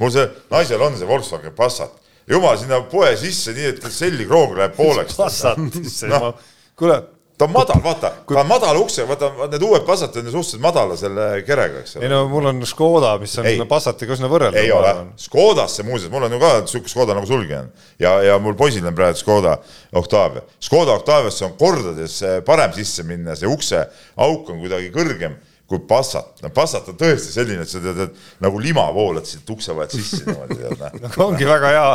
[0.00, 1.94] mul see naisel on see Volkswagen Passat,
[2.30, 5.18] jumal sinna poe sisse, nii et selli kroog läheb pooleks.
[5.18, 6.34] Passatisse no.,
[6.78, 6.98] kuule
[7.38, 10.96] ta on madal, vaata ta on madala ukse, vaata need uued Passatid on suhteliselt madala
[10.96, 12.06] selle kerega, eks ole.
[12.06, 13.58] ei no mul on Škoda, mis on ei.
[13.68, 14.60] Passatiga üsna võrreldav.
[14.60, 17.68] ei ole, Škodasse muuseas, mul on ju ka sihuke Škoda nagu sulgi on
[18.02, 19.58] ja, ja mul poisil on praegu Škoda
[20.00, 20.46] Octavia.
[20.64, 23.84] Škoda Octaviasse on kordades parem sisse minna, see ukse
[24.16, 28.60] auk on kuidagi kõrgem kui Passat, no Passat on tõesti selline, et sa tead, nagu
[28.62, 31.16] lima voolad siit ukse vahelt sisse niimoodi tead noh.
[31.26, 31.88] ongi väga hea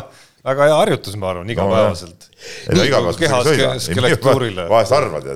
[0.46, 2.40] väga hea harjutus, ma arvan, igapäevaselt no,.
[2.72, 4.66] ei no igapäevaselt skelettuurile.
[4.70, 5.36] vahest arvad ja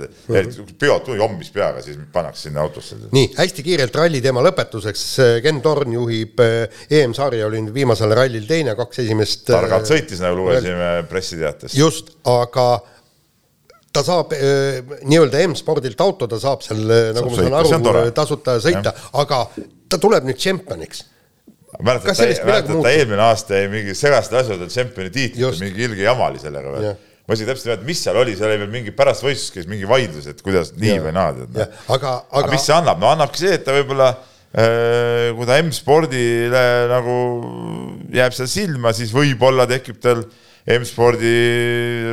[0.82, 2.98] peod jommis peaga, siis pannakse sinna autosse.
[3.14, 5.06] nii, hästi kiirelt ralli teema lõpetuseks.
[5.46, 9.46] Ken Torn juhib eh, EM-sarja, oli nüüd viimasel rallil teine, kaks esimest.
[9.52, 11.78] targalt sõitis, nagu lugesime pressiteatest.
[11.78, 12.70] just, aga
[13.96, 16.82] ta saab äh, nii-öelda M-spordilt auto, ta saab seal,
[17.16, 19.46] nagu saab ma saan aru, tasuta sõita, aga
[19.86, 21.12] ta tuleb nüüd tšempioniks
[21.80, 26.30] mäletad, ta, mäletad, ta eelmine aasta jäi mingi segaste asjade tšempioni tiitlit, mingi ilge jama
[26.32, 26.96] oli sellega veel.
[27.26, 29.70] ma isegi täpselt ei mäleta, mis seal oli, seal oli veel mingi pärast võistlust käis
[29.70, 31.04] mingi vaidlus, et kuidas nii ja.
[31.08, 31.58] või naa, tead.
[31.58, 32.14] aga, aga...
[32.42, 37.16] aga mis see annab, no annabki see, et ta võib-olla äh, kui ta M-spordile nagu
[38.14, 40.22] jääb seal silma, siis võib-olla tekib tal
[40.76, 41.34] M-spordi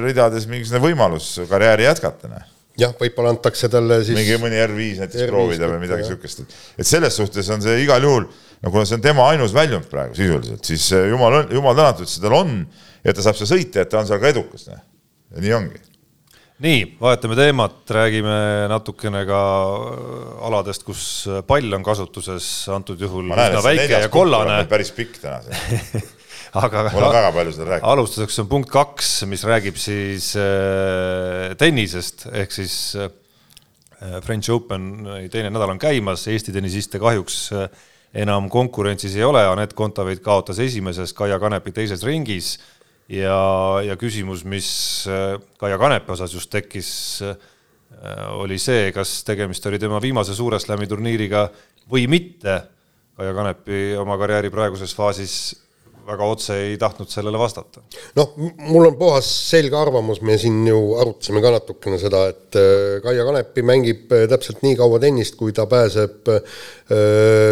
[0.05, 2.48] ridades mingisugune võimalus karjääri jätkata, noh
[2.81, 6.44] jah, võib-olla antakse talle siis mingi mõni R5 näiteks R5 proovida või midagi niisugust,
[6.79, 8.29] et selles suhtes on see igal juhul
[8.62, 12.12] no kuna see on tema ainus väljund praegu sisuliselt, siis eh, jumal, jumal tänatud, et
[12.12, 12.61] see tal on
[13.03, 14.68] ja ta saab seal sõita, et ta on seal ka edukas.
[14.70, 14.79] ja
[15.42, 15.83] nii ongi.
[16.62, 18.38] nii, vahetame teemat, räägime
[18.70, 21.05] natukene ka äh, aladest, kus
[21.48, 24.64] pall on kasutuses, antud juhul näen, üsna väike ja kollane.
[24.70, 26.03] päris pikk täna see
[26.62, 27.92] aga mul on väga palju seda rääkida.
[27.94, 33.09] alustuseks on punkt kaks, mis räägib siis äh, tennisest ehk siis äh,
[34.27, 39.72] French Open teine nädal on käimas, Eesti tennisiste kahjuks äh, enam konkurentsis ei ole, Anett
[39.77, 42.59] Kontaveit kaotas esimeses, Kaia Kanepi teises ringis
[43.09, 43.38] ja,
[43.87, 44.68] ja küsimus, mis
[45.09, 46.92] äh, Kaia Kanepi osas just tekkis,
[47.25, 47.37] äh,
[48.37, 51.48] oli see, kas tegemist oli tema viimase Suure Slami turniiriga
[51.90, 52.61] või mitte.
[53.16, 55.35] Kaia Kanepi oma karjääri praeguses faasis
[56.07, 57.83] väga otse ei tahtnud sellele vastata.
[58.17, 58.35] noh,
[58.69, 63.25] mul on puhas selge arvamus, me siin ju arutasime ka natukene seda, et äh, Kaia
[63.29, 66.61] Kanepi mängib äh, täpselt nii kaua tennist, kui ta pääseb äh,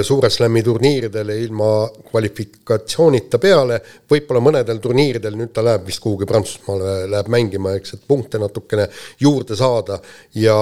[0.05, 1.71] Suure Slami turniiridele ilma
[2.11, 8.07] kvalifikatsioonita peale, võib-olla mõnedel turniiridel, nüüd ta läheb vist kuhugi Prantsusmaale, läheb mängima, eks, et
[8.09, 8.89] punkte natukene
[9.23, 10.01] juurde saada
[10.37, 10.59] ja,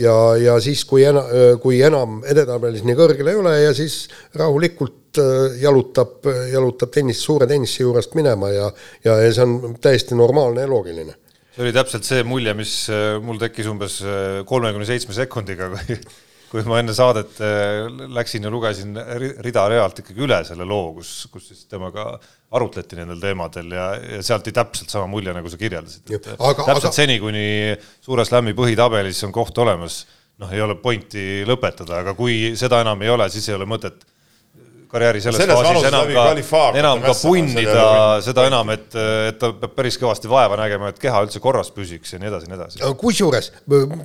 [0.00, 1.26] ja, ja siis, kui ena-,
[1.62, 5.05] kui enam edetabelis nii kõrgel ei ole ja siis rahulikult
[5.60, 8.68] jalutab, jalutab tennist suure tennise juurest minema ja,
[9.04, 11.16] ja, ja see on täiesti normaalne ja loogiline.
[11.54, 16.00] see oli täpselt see mulje, mis äh, mul tekkis umbes äh, kolmekümne seitsme sekundiga, kui
[16.46, 17.40] kui ma enne saadet
[18.14, 18.94] läksin ja lugesin
[19.44, 22.12] rida-realt ikkagi üle selle loo, kus, kus siis temaga
[22.56, 26.04] arutleti nendel teemadel ja, ja sealt jäi täpselt sama mulje, nagu sa kirjeldasid.
[26.06, 26.92] täpselt aga...
[26.94, 27.46] seni, kuni
[28.04, 30.04] Suure Slami põhitabelis on koht olemas,
[30.42, 34.06] noh, ei ole pointi lõpetada, aga kui seda enam ei ole, siis ei ole mõtet
[34.90, 37.86] karjääri selles, selles faasis enam ka, enam ka punnida,
[38.24, 38.86] seda enam, et,
[39.30, 42.50] et ta peab päris kõvasti vaeva nägema, et keha üldse korras püsiks ja nii edasi
[42.50, 42.82] nii edasi.
[43.00, 43.50] kusjuures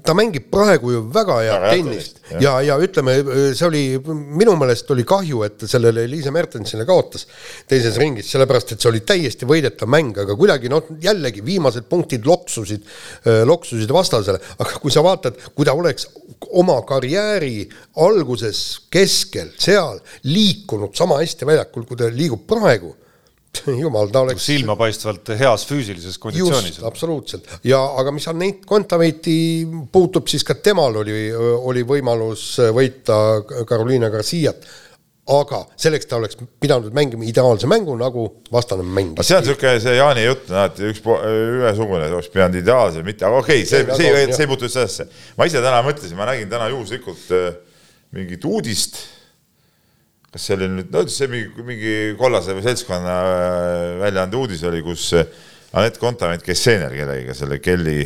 [0.05, 2.21] ta mängib praegu ju väga head tennist.
[2.33, 3.17] ja, ja, ja ütleme,
[3.57, 3.83] see oli,
[4.41, 7.27] minu meelest oli kahju, et sellele Liise Mertensile kaotas
[7.69, 12.25] teises ringis, sellepärast et see oli täiesti võidetav mäng, aga kuidagi noh, jällegi viimased punktid
[12.27, 12.87] loksusid,
[13.47, 16.09] loksusid vastasele, aga kui sa vaatad, kui ta oleks
[16.57, 17.69] oma karjääri
[18.01, 22.93] alguses, keskel, seal liikunud sama hästi väljakul, kui ta liigub praegu
[23.83, 24.45] jumal, ta oleks.
[24.47, 26.79] silmapaistvalt heas füüsilises konditsioonis.
[26.87, 29.35] absoluutselt ja, aga mis Anett Kontaveiti
[29.91, 33.17] puutub, siis ka temal oli, oli võimalus võita
[33.67, 34.63] Carolina Garciat
[35.29, 39.27] aga selleks ta oleks pidanud mängima ideaalse mängu, nagu vastane mängis.
[39.27, 43.41] see on niisugune see Jaani jutt, noh, et üks ühesugune oleks pidanud ideaalse, mitte, aga
[43.43, 45.07] okei okay,, see, see, see, see, ei puutu sellesse.
[45.37, 47.51] ma ise täna mõtlesin, ma nägin täna juhuslikult äh,
[48.17, 48.97] mingit uudist,
[50.31, 54.79] kas see oli nüüd, no see mingi, mingi kollase või seltskonna äh, väljaande uudis oli,
[54.85, 55.27] kus äh,
[55.75, 58.01] Anett Kontaveit käis seener kellegiga, selle Kelly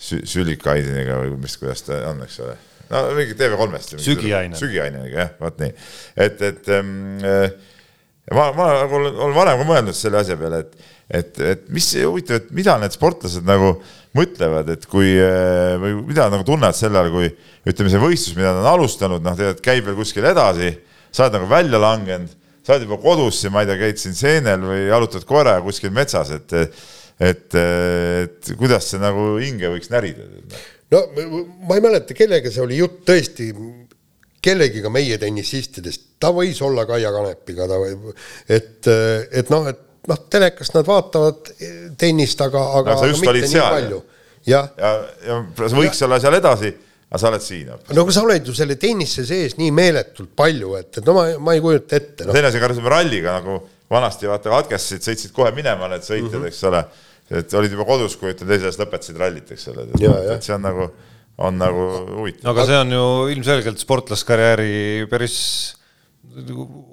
[0.00, 2.54] Sülikaidiniga või mis, kuidas ta on, eks ole
[2.90, 4.00] no mingi TV3-st.
[4.02, 4.58] sügiaine.
[4.58, 5.74] sügiainega jah, vot nii,
[6.26, 6.94] et, et ähm,
[8.34, 12.40] ma, ma olen, olen varem ka mõelnud selle asja peale, et, et, et mis huvitav,
[12.40, 13.76] et mida need sportlased nagu
[14.18, 15.12] mõtlevad, et kui
[15.82, 17.30] või mida nagu tunnevad sel ajal, kui
[17.70, 20.72] ütleme, see võistlus, mida nad on alustanud, noh, tegelikult käib veel kuskil edasi,
[21.10, 22.32] sa oled nagu välja langenud,
[22.64, 25.94] sa oled juba kodus siin, ma ei tea, käid siin seenel või jalutad koeraga kuskil
[25.94, 26.56] metsas, et
[27.20, 30.24] et, et kuidas see nagu hinge võiks närida
[30.94, 31.02] no
[31.68, 33.50] ma ei mäleta, kellega see oli jutt, tõesti,
[34.40, 38.10] kellegiga meie tennisistidest, ta võis olla Kaia Kanepiga, ta võib,
[38.48, 41.52] et, et noh, et noh, telekast nad vaatavad
[42.00, 43.98] tennist, aga, aga no, sa just olid seal.
[44.48, 44.94] ja, ja,
[45.26, 46.08] ja sa võiks ja.
[46.08, 46.72] olla seal edasi
[47.10, 47.92] aga sa oled siin hoopis.
[47.96, 51.26] no aga sa oled ju selle tennise sees nii meeletult palju, et, et no ma,
[51.42, 52.34] ma ei kujuta ette no..
[52.36, 56.52] teine asi, ka ralliga nagu vanasti vaata katkestasid, sõitsid kohe minema need sõitjad mm, -hmm.
[56.52, 56.84] eks ole
[57.30, 59.86] et olid juba kodus, kui ütleme, teises lõpetasid rallit, eks ole,
[60.34, 60.90] et see on nagu
[61.40, 61.84] on nagu
[62.18, 62.44] huvitav.
[62.44, 65.36] no aga see on ju ilmselgelt sportlaskarjääri päris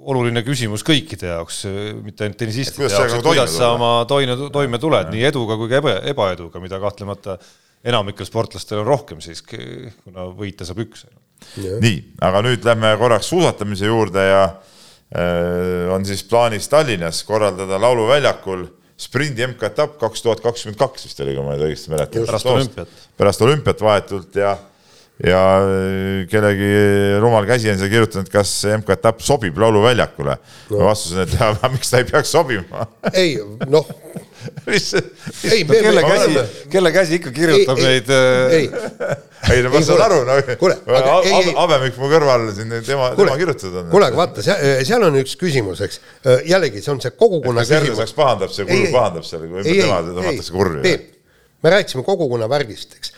[0.08, 1.62] oluline küsimus kõikide jaoks,
[2.02, 5.82] mitte ainult tennisistide jaoks, et kuidas sa oma toime, toime tuled nii eduga kui ka
[5.82, 7.36] eba, ebaeduga, mida kahtlemata
[7.84, 11.06] enamikel sportlastel on rohkem siiski, kuna võita saab üks.
[11.56, 18.66] nii, aga nüüd lähme korraks suusatamise juurde ja äh, on siis plaanis Tallinnas korraldada lauluväljakul
[18.98, 22.26] sprindi MK-etapp kaks tuhat kakskümmend kaks vist oli, kui ma nüüd õigesti mäletan.
[22.26, 22.96] pärast olümpiat.
[23.20, 24.56] pärast olümpiat vahetult ja
[25.26, 25.38] ja
[26.30, 26.68] kellegi
[27.18, 30.82] rumal käsi on siia kirjutanud, kas MK-etapp sobib lauluväljakule no..
[30.84, 33.36] vastus on, et ja, miks ta ei peaks sobima ei
[33.66, 33.88] noh
[34.68, 34.86] mis,
[35.48, 38.12] ei, no, kelle käsi, kelle käsi ikka kirjutab ei, neid?
[38.58, 39.12] ei, äh,
[39.56, 40.38] ei no ma saan aru, no
[41.58, 43.90] Habemik mu kõrval siin, tema, tema kirjutatud on.
[43.92, 46.00] kuule, aga vaata, seal on üks küsimus, eks.
[46.48, 48.02] jällegi, see on see kogukonna küsimus.
[48.04, 50.82] kas pahandab see, kurv pahandab seal, kui tema tõmmatakse kurvi?
[50.86, 51.12] Peep,
[51.64, 53.16] me rääkisime kogukonna värgist, eks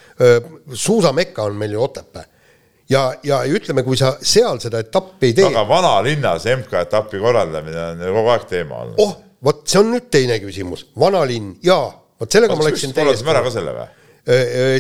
[0.76, 2.26] suusamekka on meil ju Otepää
[2.90, 5.48] ja, ja ütleme, kui sa seal seda etappi ei tee.
[5.48, 9.02] aga vanalinnas MK-etappi korraldamine on ju kogu aeg teema olnud.
[9.02, 11.88] oh, vot see on nüüd teine küsimus, vanalinn jaa,
[12.20, 13.88] vot sellega Oks, ma läksin korraldasime ära ka selle või?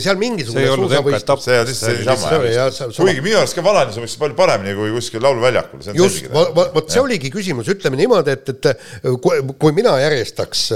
[0.04, 1.44] seal mingisugune suusavõistlus.
[1.46, 2.88] see on lihtsalt niisama.
[2.98, 5.80] kuigi minu arust ka vanalinnas sobiks palju paremini kui kuskil lauluväljakul.
[5.96, 8.84] just, vot see oligi küsimus, ütleme niimoodi, et, et
[9.24, 10.66] kui, kui mina järjestaks,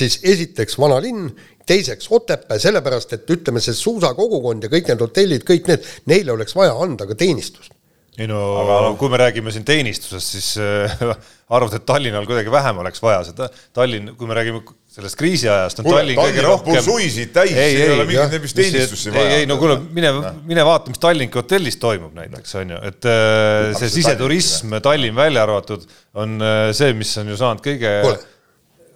[0.00, 1.30] siis esiteks vanalinn,
[1.68, 6.58] teiseks Otepää, sellepärast et ütleme, see suusakogukond ja kõik need hotellid, kõik need, neile oleks
[6.58, 7.77] vaja anda ka teenistust
[8.18, 10.94] ei no aga kui me räägime siin teenistusest, siis äh,
[11.56, 15.88] arvad, et Tallinnal kuidagi vähem oleks vaja seda, Tallinn, kui me räägime sellest kriisiajast, on
[15.88, 16.80] kuule, Tallinn kõige rohkem.
[16.84, 19.36] suisid täis, ei, ei ole mingit nendest teenistusi vaja.
[19.36, 20.10] ei, ei no kuule, mine,
[20.48, 25.46] mine vaata, mis Tallinki hotellis toimub näiteks on ju, et äh, see siseturism, Tallinn välja
[25.46, 25.86] arvatud,
[26.18, 28.18] on äh, see, mis on ju saanud kõige kuule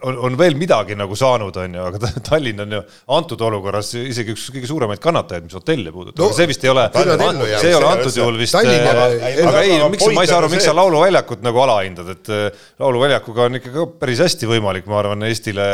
[0.09, 2.81] on, on veel midagi nagu saanud, on ju, aga Tallinn on ju
[3.17, 6.73] antud olukorras isegi üks kõige suuremaid kannatajaid, mis hotelle puudutab no,, aga see vist ei
[6.73, 9.07] ole, see ei ole antud juhul vist, aga,
[9.47, 13.49] aga ei, miks, ma ei saa aru, miks sa lauluväljakut nagu alahindad, et äh, lauluväljakuga
[13.49, 15.67] on ikka ka päris hästi võimalik, ma arvan, Eestile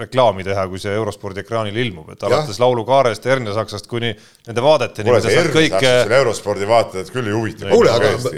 [0.00, 5.08] reklaami teha, kui see eurospordi ekraanil ilmub, et alates laulukaarest, Hernesaksast kuni nende vaadeteni.
[5.10, 6.16] kuule, see Hernesaksas kõik...
[6.20, 7.70] eurospordi vaatajad küll ei huvita.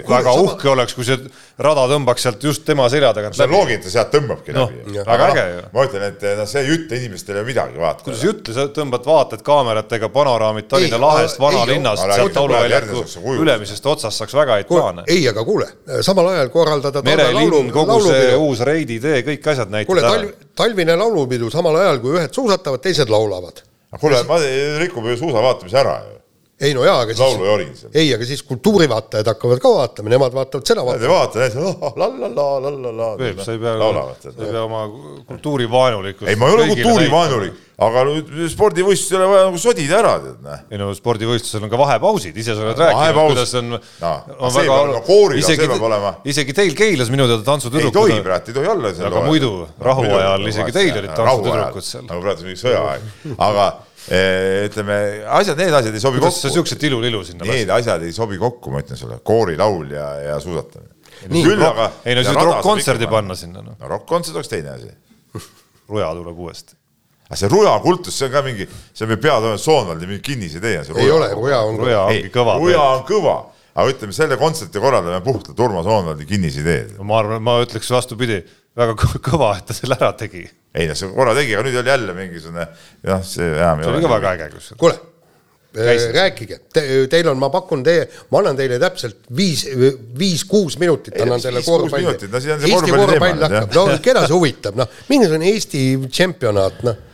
[0.09, 1.19] väga uhke oleks, kui see
[1.59, 3.41] rada tõmbaks sealt just tema selja tagant läbi.
[3.41, 4.99] see on loogiline, ta sealt tõmbabki läbi.
[4.99, 5.61] väga äge ju.
[5.73, 8.05] ma ütlen, et noh, see ei ütle inimestele midagi, vaata.
[8.05, 14.23] kuidas ei ütle, sa tõmbad vaatad kaameratega panoraamid Tallinna lahest, vanalinnast, sealt lauluväljaku ülemisest otsast
[14.23, 15.07] saaks väga häid plaane.
[15.07, 15.69] ei, aga kuule,
[16.05, 20.37] samal ajal korraldada merelinn, kogu see uus Reidi tee, kõik asjad näitavad ära.
[20.57, 23.63] talvine laulupidu samal ajal, kui ühed suusatavad, teised laulavad.
[23.99, 24.39] kuule, ma
[24.83, 26.18] rikub ju suusa vaatamise ära ju
[26.59, 30.83] ei no jaa, aga siis, ei, aga siis kultuurivaatajad hakkavad ka vaatama, nemad vaatavad seda
[30.83, 30.99] vaatama.
[30.99, 31.55] Nad ei vaata, need
[32.01, 33.07] la la la la la la.
[33.21, 33.75] Peep, sa ei pea,
[34.19, 34.83] sa ei pea oma
[35.29, 36.27] kultuurivaenulikkust.
[36.27, 38.03] ei, ma ei ole kultuurivaenulik, aga
[38.51, 40.61] spordivõistlustel ei ole vaja nagu sodida ära, tead näe.
[40.67, 43.83] ei no spordivõistlusel on ka vahepausid, ise sa oled rääkinud, kuidas on no,.
[44.35, 46.15] on väga, kooriga, see peab olema.
[46.27, 47.95] isegi teil Keilas minu teada tantsutüdrukud.
[47.95, 48.91] ei tohi, kurat, ei tohi olla.
[49.11, 52.09] aga muidu rahuajal isegi teil olid tantsutüdrukud seal.
[52.09, 53.13] nagu praegu mingi sõjaaeg,
[53.47, 53.71] aga
[54.09, 54.95] ütleme,
[55.37, 56.47] asjad, need asjad ei sobi Kuidas kokku.
[56.47, 60.39] sa siukse tilulilu sinna Need asjad ei sobi kokku, ma ütlen sulle, koorilaul ja, ja
[60.41, 60.95] suusatamine.
[61.29, 61.91] küll aga.
[62.05, 63.77] ei no siis rokk-kontserdi panna sinna noh.
[63.77, 64.89] no rokk-kontsert oleks teine asi
[65.91, 66.73] Ruja tuleb uuesti.
[67.27, 70.89] aga see Ruja kultus, see on ka mingi, see on peatoimetaja Soonvaldi mingi kinnisidee on
[70.89, 71.01] see.
[71.05, 72.57] ei ole, Ruja on, Ruja ongi kõva.
[72.61, 73.37] Ruja on kõva
[73.79, 76.95] aga ütleme, selle kontserti korraldamine puhtalt Urmas Soonvaldi kinnisidee.
[77.03, 78.41] ma arvan, ma ütleks vastupidi,
[78.77, 81.93] väga kõva, et ta selle ära tegi ei noh, see korra tegi, aga nüüd oli
[81.93, 82.65] jälle mingisugune
[83.09, 83.93] noh, see enam ei ole.
[83.93, 84.79] see oli ka väga äge kusjuures.
[84.83, 84.99] kuule
[85.79, 89.65] äh, rääkige Te,, teil on, ma pakun teie, ma annan teile täpselt viis,
[90.19, 92.05] viis-kuus minutit annan teile korvpalli.
[92.05, 97.05] No, Eesti korvpall hakkab, no keda see huvitab, noh, mingisugune Eesti tšempionaat, noh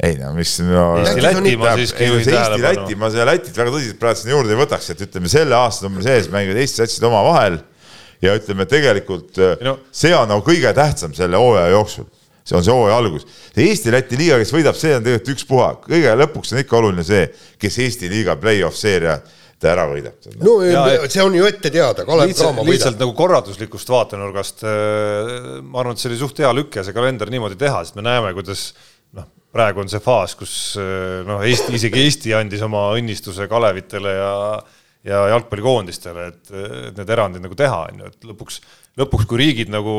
[0.00, 2.68] ei no mis no, Eesti-Läti ma siiski juhin tähelepanu.
[2.70, 5.84] Eesti-Läti, ma seda Lätit väga tõsiselt praegu sinna juurde ei võtaks, et ütleme, selle aasta
[5.84, 7.58] number sees mängivad Eesti satsid omavahel
[8.24, 9.76] ja ütleme tegelikult no.
[9.92, 12.08] see on nagu kõige tähtsam selle hooaja jooksul
[12.44, 13.26] see on see hooaja algus.
[13.56, 17.26] Eesti-Läti liiga, kes võidab, see on tegelikult ükspuha, kõige lõpuks on ikka oluline see,
[17.60, 19.18] kes Eesti liiga play-off seeria
[19.60, 20.30] ta ära võidab.
[20.40, 22.72] no ja, see on ju ette teada, Kalev Cramo võidab.
[22.72, 27.32] lihtsalt nagu korralduslikust vaatenurgast äh, ma arvan, et see oli suht hea lüke, see kalender
[27.32, 28.70] niimoodi teha, sest me näeme, kuidas
[29.16, 34.16] noh, praegu on see faas, kus äh, noh, Eesti, isegi Eesti andis oma õnnistuse Kalevitele
[34.16, 34.34] ja
[35.06, 38.58] ja jalgpallikoondistele, et, et need erandid nagu teha, on ju, et lõpuks,
[39.00, 39.94] lõpuks kui riigid nagu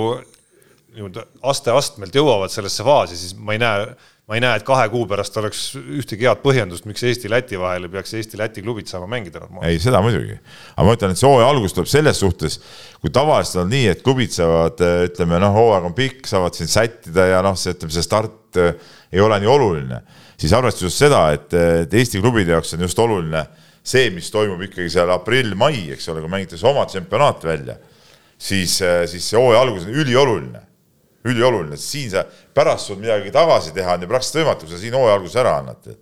[0.95, 3.85] nii-öelda aste-astmelt jõuavad sellesse faasi, siis ma ei näe,
[4.27, 7.93] ma ei näe, et kahe kuu pärast oleks ühtegi head põhjendust, miks Eesti-Läti vahel ei
[7.93, 9.71] peaks Eesti-Läti klubid saama mängida normaalselt.
[9.71, 10.35] ei, seda muidugi,
[10.75, 12.59] aga ma ütlen, et see hooaja algus tuleb selles suhtes,
[13.03, 17.29] kui tavaliselt on nii, et klubid saavad, ütleme noh, hooaeg on pikk, saavad siin sättida
[17.33, 20.01] ja noh, see ütleme, see start eh, ei ole nii oluline,
[20.39, 23.45] siis arvestades seda, et, et Eesti klubide jaoks on just oluline
[23.83, 27.77] see, mis toimub ikkagi seal aprill-mai, eks ole, kui mängitakse oma tsempionaat välja,
[28.37, 28.77] siis,
[29.09, 30.61] siis see hooaja algus on ülioluline,
[31.28, 32.24] ülioluline, sest siin sa
[32.55, 35.53] pärast sul midagi tagasi teha on ju praktiliselt võimatu, kui sa siin hooaja alguses ära
[35.59, 35.93] annad.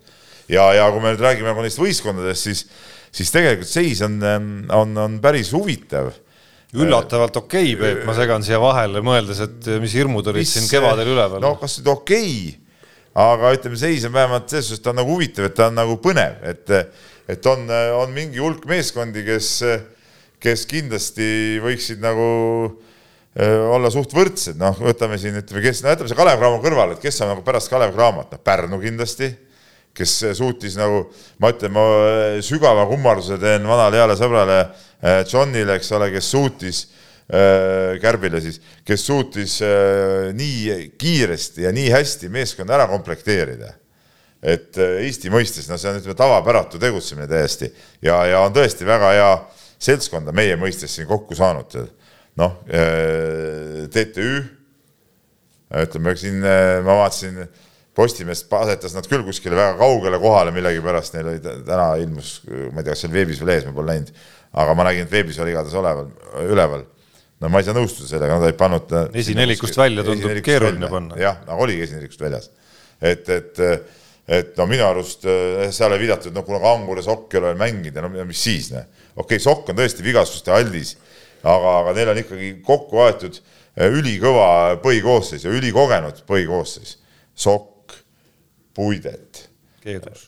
[0.47, 2.63] ja, ja kui me nüüd räägime nagu neist võistkondadest, siis,
[3.11, 6.13] siis tegelikult seis on, on, on päris huvitav
[6.78, 10.70] üllatavalt okei okay,, Peep, ma segan siia vahele, mõeldes, et mis hirmud olid mis, siin
[10.72, 11.43] kevadel üleval.
[11.43, 12.82] no kas nüüd okei okay,,
[13.20, 15.97] aga ütleme, seis on vähemalt selles suhtes, ta on nagu huvitav, et ta on nagu
[15.99, 16.76] põnev, et,
[17.36, 17.65] et on,
[17.99, 19.49] on mingi hulk meeskondi, kes,
[20.39, 22.30] kes kindlasti võiksid nagu
[22.70, 22.88] äh,
[23.39, 27.03] olla suht võrdsed, noh, võtame siin, ütleme, kes, no jätame see Kalev Cramo kõrvale, et
[27.03, 29.29] kes on nagu pärast Kalev Cramot, noh, Pärnu kindlasti,
[29.95, 31.05] kes suutis nagu,
[31.39, 31.85] ma ütlen, ma
[32.45, 34.59] sügava kummarduse teen vanale heale sõbrale
[34.99, 36.81] Äh, Johnile, eks ole, kes suutis
[37.31, 43.75] äh, Kärbile siis, kes suutis äh, nii kiiresti ja nii hästi meeskonda ära komplekteerida.
[44.39, 47.67] et Eesti mõistes, no see on ütleme tavapäratu tegutsemine täiesti
[48.01, 49.31] ja, ja on tõesti väga hea
[49.83, 51.75] seltskonda meie mõistes siin kokku saanud.
[52.39, 52.59] Noh,
[53.93, 54.29] TTÜ,
[55.83, 57.43] ütleme siin ma vaatasin,
[57.99, 62.85] Postimees asetas nad küll kuskile väga kaugele kohale millegipärast, neil oli täna ilmus, ma ei
[62.85, 64.13] tea, kas see on veebis veel ees, ma pole näinud
[64.57, 66.09] aga ma nägin, et veebis oli igatahes oleval,
[66.47, 66.85] üleval.
[67.39, 68.93] no ma ei saa nõustuda sellega, nad olid pannud.
[69.21, 71.19] esinelikust välja tundub keeruline panna.
[71.19, 72.49] jah, aga oligi esinelikust väljas.
[73.01, 73.61] et, et,
[74.39, 75.27] et no minu arust
[75.75, 78.71] seal ei viidatud, no kuna Kangur ja Sokk ei ole mänginud ja no mis siis,
[78.73, 78.89] noh.
[79.15, 80.95] okei okay,, Sokk on tõesti vigastuste aldis,
[81.43, 86.97] aga, aga neil on ikkagi kokku aetud eh, ülikõva põhikoosseis ja ülikogenud põhikoosseis.
[87.39, 87.95] Sokk,
[88.75, 89.45] Puidet,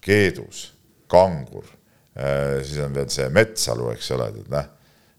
[0.03, 0.72] Keedus,
[1.12, 1.68] Kangur
[2.16, 4.68] Äh, siis on veel see Metsalu, eks ole, tead näh.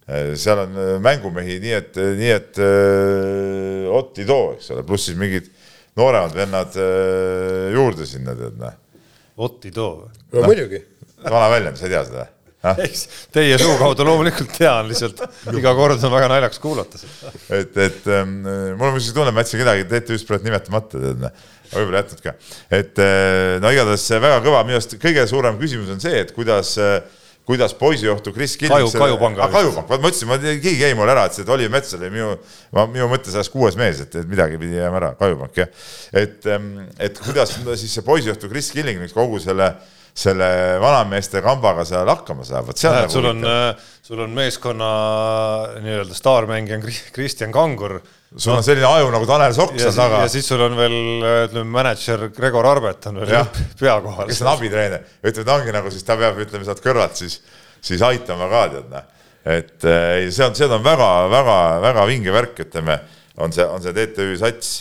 [0.04, 2.60] Äh, seal on äh, mängumehi nii et, nii et
[3.92, 5.48] Ott ei too, eks ole, pluss siis mingid
[5.96, 6.76] nooremad vennad
[7.72, 8.76] juurde sinna, tead näh.
[9.40, 10.10] Ott ei too?
[10.32, 10.82] no muidugi.
[11.24, 12.28] vana väljend, sa ei tea seda?
[12.84, 15.24] Eks teie suu kaudu loomulikult tean, lihtsalt
[15.56, 17.32] iga kord on väga naljakas kuulata seda.
[17.58, 21.26] et, et ähm, mul on muidugi tunne, ma jätsin kedagi TTÜ-st praegu nimetamata, tead
[21.72, 22.36] võib-olla jätnud ka.
[22.78, 26.76] et eh, no igatahes väga kõva, minu arust kõige suurem küsimus on see, et kuidas
[27.42, 29.50] kuidas poisijohtu Kris Killing Kaju, Kajupanga ah,.
[29.50, 32.28] Kajupank, vot ma ütlesin, ma, keegi jäi mul ära, et see Oliver Metsal oli minu,
[32.92, 35.72] minu mõttes ajas kuues mees, et, et midagi pidi jääma ära, Kajupank jah.
[36.22, 36.46] et,
[37.02, 39.72] et kuidas siis see poisijohtu Kris Killing kogu selle
[40.14, 40.48] selle
[40.82, 42.96] vanameeste kambaga seal hakkama saab, vot seal.
[42.98, 43.46] Nagu sul on,
[44.04, 44.90] sul on meeskonna
[45.80, 46.82] nii-öelda staarmängija
[47.14, 48.00] Kristjan Kangur
[48.36, 50.22] sul on selline aju nagu Tanel Sokk seal taga.
[50.24, 50.94] ja siis sul on veel,
[51.48, 53.48] ütleme, mänedžer Gregor Arbet on veel
[53.80, 54.30] pea kohal.
[54.30, 57.40] kes on abitreener, ütleme, ta ongi nagu siis, ta peab, ütleme, sealt kõrvalt siis,
[57.84, 59.26] siis aitama ka, tead, noh.
[59.56, 62.98] et ei, see on, see on väga-väga-väga vinge värk, ütleme,
[63.42, 64.72] on see, on see TTÜ sats.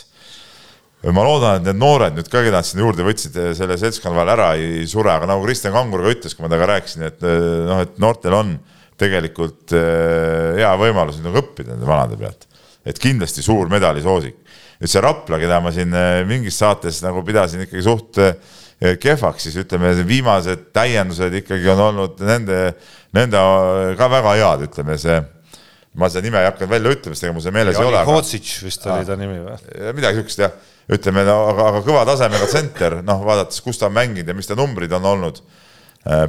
[1.10, 4.36] Ma loodan, et need noored nüüd ka, keda nad sinna juurde võtsid, selle seltskonna vahel
[4.36, 7.82] ära ei sure, aga nagu Kristjan Kangur ka ütles, kui ma temaga rääkisin, et noh,
[7.82, 8.54] et noortel on
[9.02, 12.46] tegelikult hea võimalus nagu õppida nende vanade pealt
[12.86, 14.38] et kindlasti suur medalisoosik.
[14.82, 15.94] nüüd see Rapla, keda ma siin
[16.30, 18.18] mingis saates nagu pidasin ikkagi suht
[19.02, 22.64] kehvaks, siis ütleme, viimased täiendused ikkagi on olnud nende,
[23.14, 23.44] nende
[24.00, 25.20] ka väga head, ütleme see
[26.02, 28.02] ma seda nime ei hakanud välja ütlema, sest ega mul see meeles ja ei ole.
[28.08, 29.58] Hotsic vist oli ta nimi või?
[30.00, 30.56] midagi siukest jah,
[30.92, 34.50] ütleme no, aga, aga kõva tasemega tsenter, noh, vaadates, kus ta on mänginud ja mis
[34.50, 35.42] ta numbrid on olnud.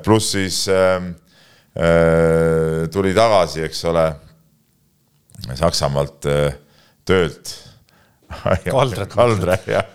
[0.04, 1.00] pluss siis äh,
[1.74, 4.06] äh, tuli tagasi, eks ole
[5.58, 6.52] Saksamaalt äh,
[7.08, 7.54] töölt.
[8.70, 9.08] Kaldret.
[9.12, 9.88] Kaldre, jah.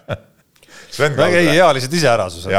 [0.97, 2.51] väga ei, ealised iseärasused.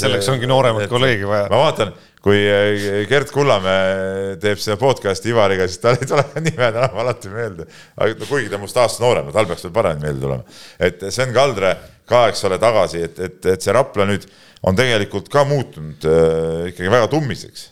[0.00, 1.48] selleks ongi nooremat kolleegi vaja.
[1.50, 1.92] ma vaatan,
[2.24, 7.32] kui äh, Gerd Kullamäe teeb seda podcast'i Ivariga, siis tal ei tule nimed enam alati
[7.32, 7.68] meelde.
[7.94, 10.58] No, kuigi ta must aasta noorem, tal peaks veel paremini meelde tulema.
[10.88, 11.74] et Sven Kaldre
[12.08, 14.26] ka, eks ole, tagasi, et, et, et see Rapla nüüd
[14.66, 17.68] on tegelikult ka muutunud äh, ikkagi väga tummiseks.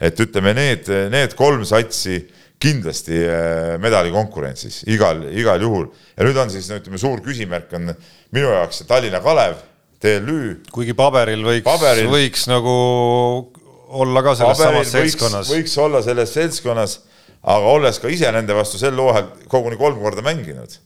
[0.00, 2.18] et ütleme, need, need kolm satsi
[2.60, 5.88] kindlasti äh, medalikonkurentsis igal, igal juhul.
[6.16, 7.92] ja nüüd on siis no ütleme, suur küsimärk on
[8.34, 9.60] minu jaoks see Tallinna Kalev,
[10.02, 10.40] TLÜ.
[10.72, 11.68] kuigi paberil võiks
[12.12, 12.74] võiks nagu
[13.88, 15.50] olla ka selles samas seltskonnas.
[15.52, 16.98] võiks olla selles seltskonnas,
[17.42, 20.78] aga olles ka ise nende vastu sel hooajal koguni kolm korda mänginud,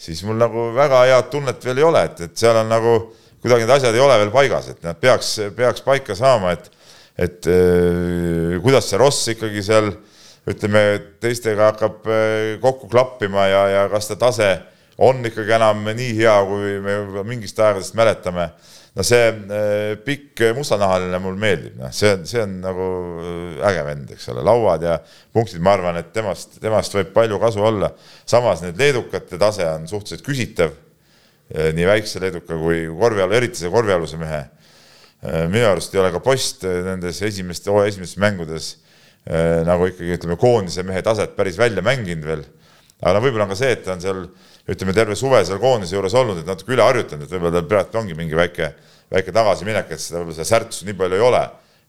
[0.00, 2.96] siis mul nagu väga head tunnet veel ei ole, et, et seal on nagu
[3.44, 6.70] kuidagi need asjad ei ole veel paigas, et nad peaks, peaks paika saama, et,
[7.20, 9.90] et äh, kuidas see Ross ikkagi seal
[10.48, 10.84] ütleme,
[11.20, 14.54] teistega hakkab äh, kokku klappima ja, ja kas ta tase
[14.98, 18.48] on ikkagi enam nii hea, kui me mingist aegadest mäletame.
[18.94, 22.88] No see äh, pikk mustanahaline mulle meeldib, noh, see on, see on nagu
[23.18, 24.98] äh, äge vend, eks ole, lauad ja
[25.34, 27.90] punktid, ma arvan, et temast, temast võib palju kasu olla.
[28.26, 30.80] samas need leedukate tase on suhteliselt küsitav.
[31.54, 34.46] nii väikse leeduka kui korvialu, eriti see korvialuse mehe
[35.52, 38.70] minu arust ei ole ka Post nendes esimeste, hooaja esimestes mängudes
[39.68, 42.46] nagu ikkagi ütleme, koondise mehe taset päris välja mänginud veel.
[43.02, 44.22] Aga no võib-olla on ka see, et ta on seal
[44.70, 48.00] ütleme, terve suve seal koondise juures olnud, et natuke üle harjutanud, et võib-olla tal praegu
[48.00, 48.70] ongi mingi väike,
[49.12, 51.42] väike tagasiminek, et seda võib-olla seda särtsust nii palju ei ole.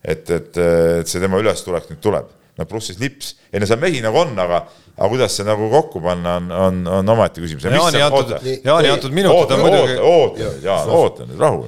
[0.06, 3.80] et, et, et see tema ülestulek nüüd tuleb no pluss siis lips, ei no seal
[3.82, 4.62] mehi nagu on, aga,
[4.96, 7.68] aga kuidas see nagu kokku panna, on, on, on omaette küsimus.
[7.68, 9.98] Jaani antud, Jaani antud minutid on muidugi.
[10.00, 11.66] oota, Jaan, oota nüüd, rahu.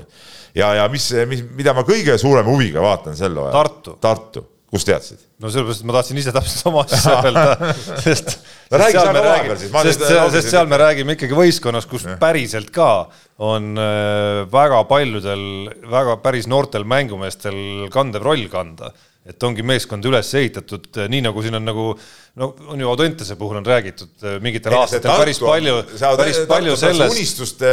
[0.55, 3.51] ja, ja mis, mis, mida ma kõige suurema huviga vaatan sel ajal.
[3.57, 3.97] Tartu.
[4.03, 5.23] Tartu, kust teadsid?
[5.39, 8.33] no sellepärast, et ma tahtsin ise täpselt sama asja öelda, sest
[8.71, 9.75] no räägi seal vahepeal siis.
[9.89, 10.05] sest,
[10.35, 12.17] sest seal me räägime ikkagi võistkonnas, kus ja.
[12.21, 12.91] päriselt ka
[13.47, 15.43] on äh, väga paljudel,
[15.91, 18.93] väga päris noortel mängumeestel kandev roll kanda
[19.27, 21.87] et ongi meeskond üles ehitatud eh, nii nagu siin on nagu
[22.39, 27.15] no on ju Audentese puhul on räägitud mingitel aastatel päris palju, päris palju sellest.
[27.15, 27.71] unistuste,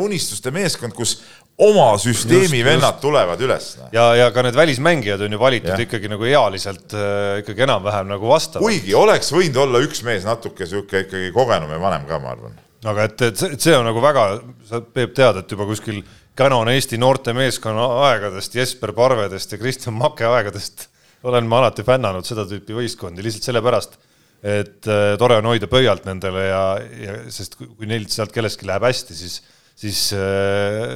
[0.00, 1.18] unistuste meeskond, kus
[1.62, 3.02] oma süsteemi just, vennad just.
[3.04, 3.68] tulevad üles.
[3.80, 3.90] Noh.
[3.94, 5.78] ja, ja ka need välismängijad on ju valitud ja.
[5.86, 8.64] ikkagi nagu ealiselt äh, ikkagi enam-vähem nagu vastavad.
[8.66, 12.56] kuigi oleks võinud olla üks mees natuke sihuke ikkagi kogenum ja vanem ka, ma arvan.
[12.92, 14.26] aga et, et see, on nagu väga,
[14.68, 16.02] sa Peep tead, et juba kuskil
[16.38, 20.88] Canon Eesti noortemeeskonna aegadest, Jesper Parvedest ja Kristjan Make aegadest
[21.28, 23.98] olen ma alati fännanud seda tüüpi võistkondi lihtsalt sellepärast,
[24.42, 26.62] et äh, tore on hoida pöialt nendele ja,
[27.04, 29.38] ja sest kui, kui neil sealt kellestki läheb hästi, siis
[29.78, 30.92] siis äh,,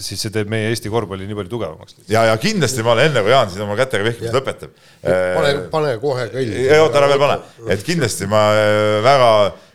[0.00, 1.98] siis see teeb meie Eesti korvpalli nii palju tugevamaks.
[2.10, 4.72] ja, ja kindlasti ma olen enne, kui Jaan siin oma kätega vehkimist lõpetab.
[5.02, 6.64] pane, pane kohe kõlli.
[6.78, 7.36] oota, ära veel pane,
[7.74, 9.28] et kindlasti ma äh, väga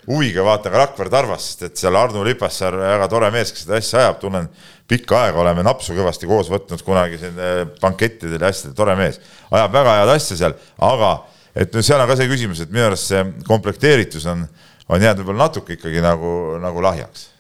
[0.08, 4.04] huviga vaatan ka Rakvere Tarvast, et seal Arno Lipassaar, väga tore mees, kes seda asja
[4.06, 4.48] ajab, tunnen
[4.88, 9.20] pikka aega, oleme napsu kõvasti koos võtnud kunagi siin äh, bankettidel ja asjadel, tore mees.
[9.52, 11.14] ajab väga head asja seal, aga
[11.58, 14.48] et no seal on ka see küsimus, et minu arust see komplekteeritus on,
[14.88, 16.32] on jäänud võib-olla natuke ikkagi nagu,
[16.64, 17.34] nagu lahjaks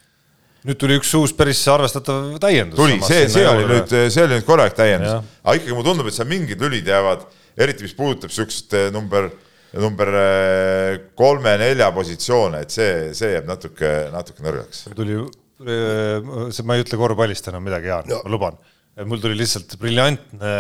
[0.68, 2.78] nüüd tuli üks uus päris arvestatav täiendus.
[2.80, 6.18] tuli, see, see oli nüüd, see oli nüüd korralik täiendus, aga ikkagi mulle tundub, et
[6.18, 7.24] seal mingid lülid jäävad,
[7.57, 9.30] eriti mis puudutab siukest äh, number
[9.78, 14.86] number äh, kolme-nelja positsioone, et see, see jääb natuke, natuke nõrgaks.
[14.97, 15.22] tuli,
[15.63, 18.59] see, ma ei ütle korvpallist enam midagi, Jaan no., ma luban.
[19.07, 20.53] mul tuli lihtsalt briljantne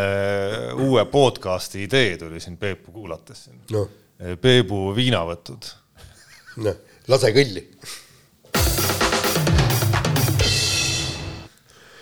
[0.87, 3.87] uue podcast'i idee tuli siin Peepu kuulates no..
[4.41, 5.71] Peebu viinavõtud.
[6.63, 7.67] noh, lase kõlli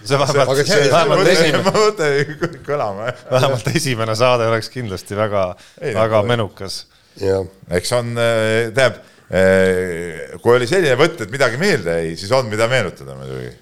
[0.08, 3.14] see vähemalt, vähemalt esimene, kõlama.
[3.32, 5.48] vähemalt esimene saade oleks kindlasti väga,
[5.82, 6.84] väga menukas
[7.72, 9.00] eks on, äh, tähendab,
[9.32, 13.54] äh, kui oli selline võtt, et midagi meelde jäi, siis on, mida meenutada muidugi.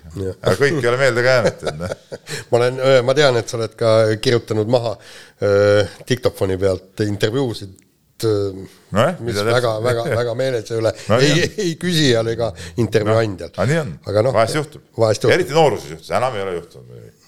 [0.42, 1.96] aga kõik ei ole meelde ka jäänud, et noh.
[2.50, 7.80] ma olen, ma tean, et sa oled ka kirjutanud maha äh, diktofoni pealt intervjuusid
[8.24, 10.94] no, mis väga-väga, väga meeles ei ole.
[11.10, 12.52] No, ei, ei küsijal ega
[12.82, 13.68] intervjuu andjal no,.
[13.70, 15.34] nii on, no, vahest juhtub.
[15.34, 17.23] eriti nooruses juhtus, enam ei ole juhtunud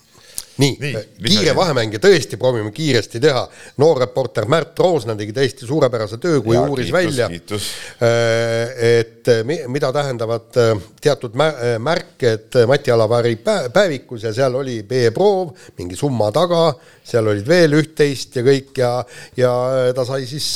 [0.58, 3.44] nii, nii, kiire vahemäng ja tõesti proovime kiiresti teha.
[3.82, 7.28] noor reporter Märt Roosna tegi täiesti suurepärase töö, kui ja, uuris kiitus, välja,
[8.08, 9.32] äh, et
[9.68, 13.36] mida tähendavad äh, teatud märked Mati Alavari
[13.74, 16.70] päevikus ja seal oli B-proov, mingi summa taga,
[17.04, 18.92] seal olid veel üht-teist ja kõik ja,
[19.38, 19.52] ja
[19.96, 20.48] ta sai siis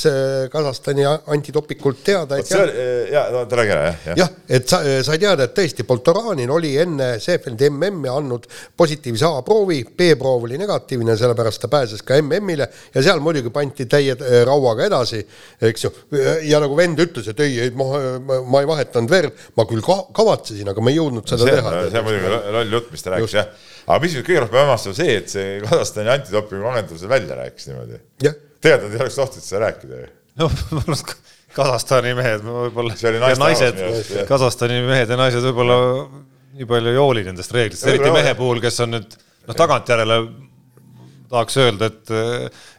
[0.52, 2.40] Kasahstani antitopikult teada.
[2.46, 4.18] see oli, ja no räägi ära, jah.
[4.24, 8.48] jah, et sa, sai teada, et tõesti, Poltoranin oli enne Seefeldi MM-i andnud
[8.78, 14.16] positiivse A-proovi B-proov oli negatiivne, sellepärast ta pääses ka MM-ile ja seal muidugi pandi täie
[14.16, 15.22] äh, rauaga edasi,
[15.70, 15.92] eks ju.
[16.50, 17.88] ja nagu vend ütles, et ei, ei ma,
[18.26, 21.58] ma, ma ei vahetanud verd, ma küll ka, kavatsesin, aga ma ei jõudnud seda see,
[21.58, 21.74] teha.
[21.88, 23.50] see on muidugi loll jutt, mis ta rääkis, jah.
[23.88, 28.02] aga mis kõige rohkem hämmastav see, et see Kasahstani antidopingu agentuur selle välja rääkis niimoodi.
[28.60, 30.10] tegelikult nad ei oleks tohtinud seda rääkida ju.
[30.44, 31.06] noh,
[31.56, 33.80] Kasahstani mehed võib-olla ja naised,
[34.30, 35.80] Kasahstani mehed ja naised võib-olla
[36.60, 39.18] nii palju ei hooli nendest reeglitest, eriti mehe puhul, kes on nüüd
[39.50, 40.20] noh, tagantjärele
[41.30, 42.14] tahaks öelda, et,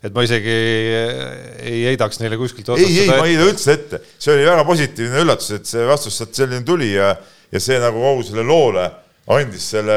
[0.07, 4.35] et ma isegi ei heidaks neile kuskilt ei, ei, ma ei heida üldse ette, see
[4.35, 7.13] oli väga positiivne üllatus, et see vastus sealt selline tuli ja,
[7.51, 8.89] ja see nagu kogu selle loole
[9.31, 9.97] andis selle,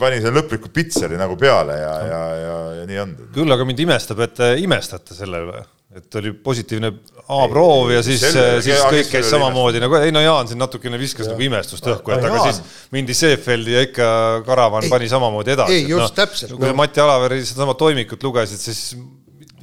[0.00, 3.14] pani selle lõpliku pitseri nagu peale ja, ja, ja, ja nii on.
[3.34, 5.60] küll aga mind imestab, et te imestate selle üle
[5.96, 6.88] et oli positiivne
[7.32, 8.22] A-proov ja siis,
[8.64, 11.34] siis kõik käis samamoodi nagu, ei no Jaan siin natukene viskas ja.
[11.34, 12.48] nagu imestust õhku, et aga Jaan.
[12.48, 14.06] siis mindi Seefeldi ja ikka
[14.46, 15.76] Karavan ei, pani samamoodi edasi.
[15.76, 16.54] ei, just no, täpselt.
[16.56, 16.76] kui no.
[16.78, 18.96] Mati Alaveri sedasama toimikut lugesid, siis.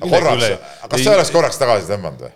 [0.03, 0.53] korraks,
[0.85, 2.35] kas sa oleks korraks tagasi tõmmanud või?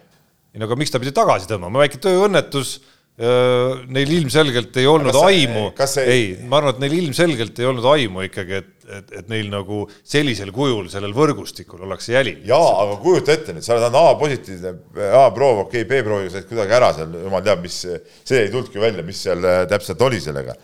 [0.54, 2.76] ei no aga miks ta pidi tagasi tõmbama, väike tööõnnetus
[3.14, 5.68] Neil ilmselgelt ei olnud see, aimu,
[6.02, 9.52] ei, ei, ma arvan, et neil ilmselgelt ei olnud aimu ikkagi, et, et, et neil
[9.52, 12.42] nagu sellisel kujul sellel võrgustikul ollakse jälil.
[12.50, 14.74] jaa, aga kujuta ette nüüd, sa oled A-positiivne,
[15.20, 19.06] A-proov, okei okay,, B-proovi said kuidagi ära seal, jumal teab, mis, see ei tulnudki välja,
[19.06, 20.58] mis seal äh, täpselt oli sellega.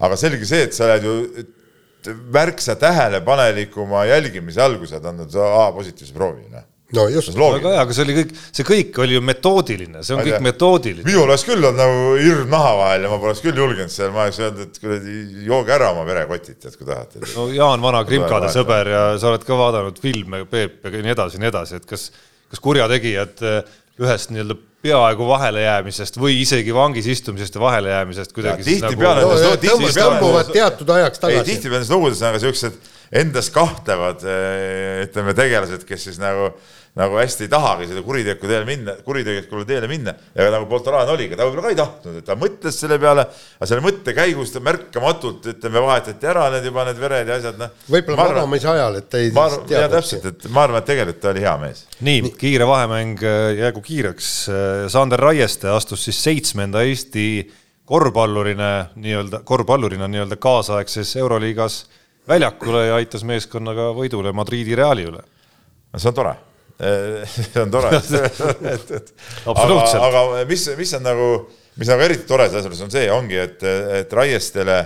[0.00, 1.14] aga selge see, et sa oled ju
[2.32, 6.64] märksa tähelepanelikuma jälgimise oled andnud A-positiivse proovi, noh
[6.96, 7.34] no just.
[7.36, 11.06] väga hea, aga see oli kõik, see kõik oli ju metoodiline, see on kõik metoodiline.
[11.06, 14.26] minul oleks küll olnud nagu hirm naha vahel ja ma poleks küll julgenud seal, ma
[14.26, 17.22] oleks öelnud, et kuradi jooge ära oma verekotid, tead, kui tahate.
[17.34, 21.38] no Jaan Vana Krimkade sõber ja sa oled ka vaadanud filme, Peep ja nii edasi
[21.38, 22.10] ja nii edasi, et kas,
[22.50, 28.64] kas kurjategijad eh, ühest nii-öelda peaaegu vahelejäämisest või isegi vangis istumisest ja vahelejäämisest kuidagi.
[28.64, 31.50] tihtipeale nagu, tõmbuvad teatud ajaks tagasi.
[31.50, 32.78] tihtipeale nendes lugudes on ka siuksed
[33.10, 36.52] endas kahtlevad, eh, ütleme, tegelased, kes siis nagu
[36.98, 41.36] nagu hästi ei tahagi seda kuritegelikku teele minna, kuritegelikule teele minna ja nagu Poltoran oligi,
[41.38, 44.62] ta võib-olla ka ei tahtnud, et ta mõtles selle peale, aga selle mõtte käigus ta
[44.64, 47.76] märkamatult, ütleme, vahetati ära need juba need vered ja asjad, noh.
[47.94, 51.46] võib-olla magamise ajal, et ei arvan, jaa, täpselt, et ma arvan, et tegelikult ta oli
[51.46, 51.84] hea mees.
[52.00, 54.32] nii, nii., kiire vahemäng äh, jäägu kiireks.
[54.50, 57.28] Äh, Sander Raieste astus siis seitsmenda Eesti
[57.90, 61.84] korvpallurina nii-öelda, korvpallurina nii-öelda kaasaegses Euroliigas
[62.30, 65.22] väljakule ja aitas meeskonnaga võidule Madridi Reali üle.
[65.90, 66.36] no see on tore
[67.34, 67.90] see on tore
[69.52, 71.28] aga, aga mis, mis on nagu,
[71.80, 73.66] mis nagu eriti tore selles mõttes on see, ongi, et,
[74.00, 74.78] et Raiestele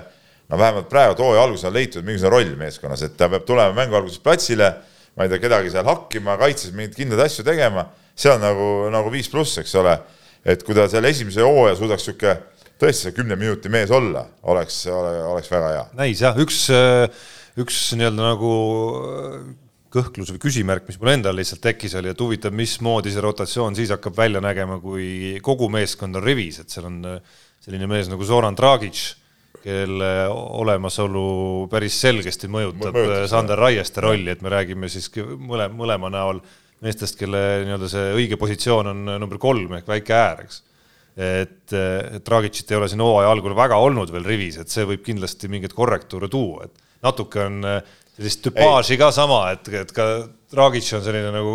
[0.51, 3.97] no vähemalt praegu hooaja alguses on leitud mingisugune roll meeskonnas, et ta peab tulema mängu
[3.99, 4.71] alguses platsile,
[5.17, 7.87] ma ei tea, kedagi seal hakkima, kaitses mingeid kindlaid asju tegema,
[8.19, 9.95] see on nagu, nagu viis pluss, eks ole.
[10.45, 12.35] et kui ta selle esimese hooaja suudaks sihuke
[12.81, 15.85] tõesti see kümne minuti mees olla, oleks, oleks väga hea.
[15.97, 16.67] näis jah, üks,
[17.61, 18.55] üks nii-öelda nagu
[19.95, 23.93] kõhklus või küsimärk, mis mul endal lihtsalt tekkis, oli, et huvitav, mismoodi see rotatsioon siis
[23.95, 28.27] hakkab välja nägema, kui kogu meeskond on rivis, et seal on äh, selline mees nagu
[28.27, 29.05] Zoran Dragic,
[29.65, 31.25] kelle olemasolu
[31.73, 36.43] päris selgesti mõjutab Mõjutas, äh, Sander Raieste rolli, et me räägime siis mõle, mõlema näol
[36.85, 40.63] meestest, kelle nii-öelda see õige positsioon on äh, number kolm ehk väike äär, eks.
[41.15, 45.07] et, et Dragicit ei ole siin hooaja algul väga olnud veel rivis, et see võib
[45.07, 47.61] kindlasti mingeid korrektuure tuua, et natuke on
[48.15, 50.09] sellist tüpaaži ka sama, et, et ka
[50.55, 51.55] Dragic on selline nagu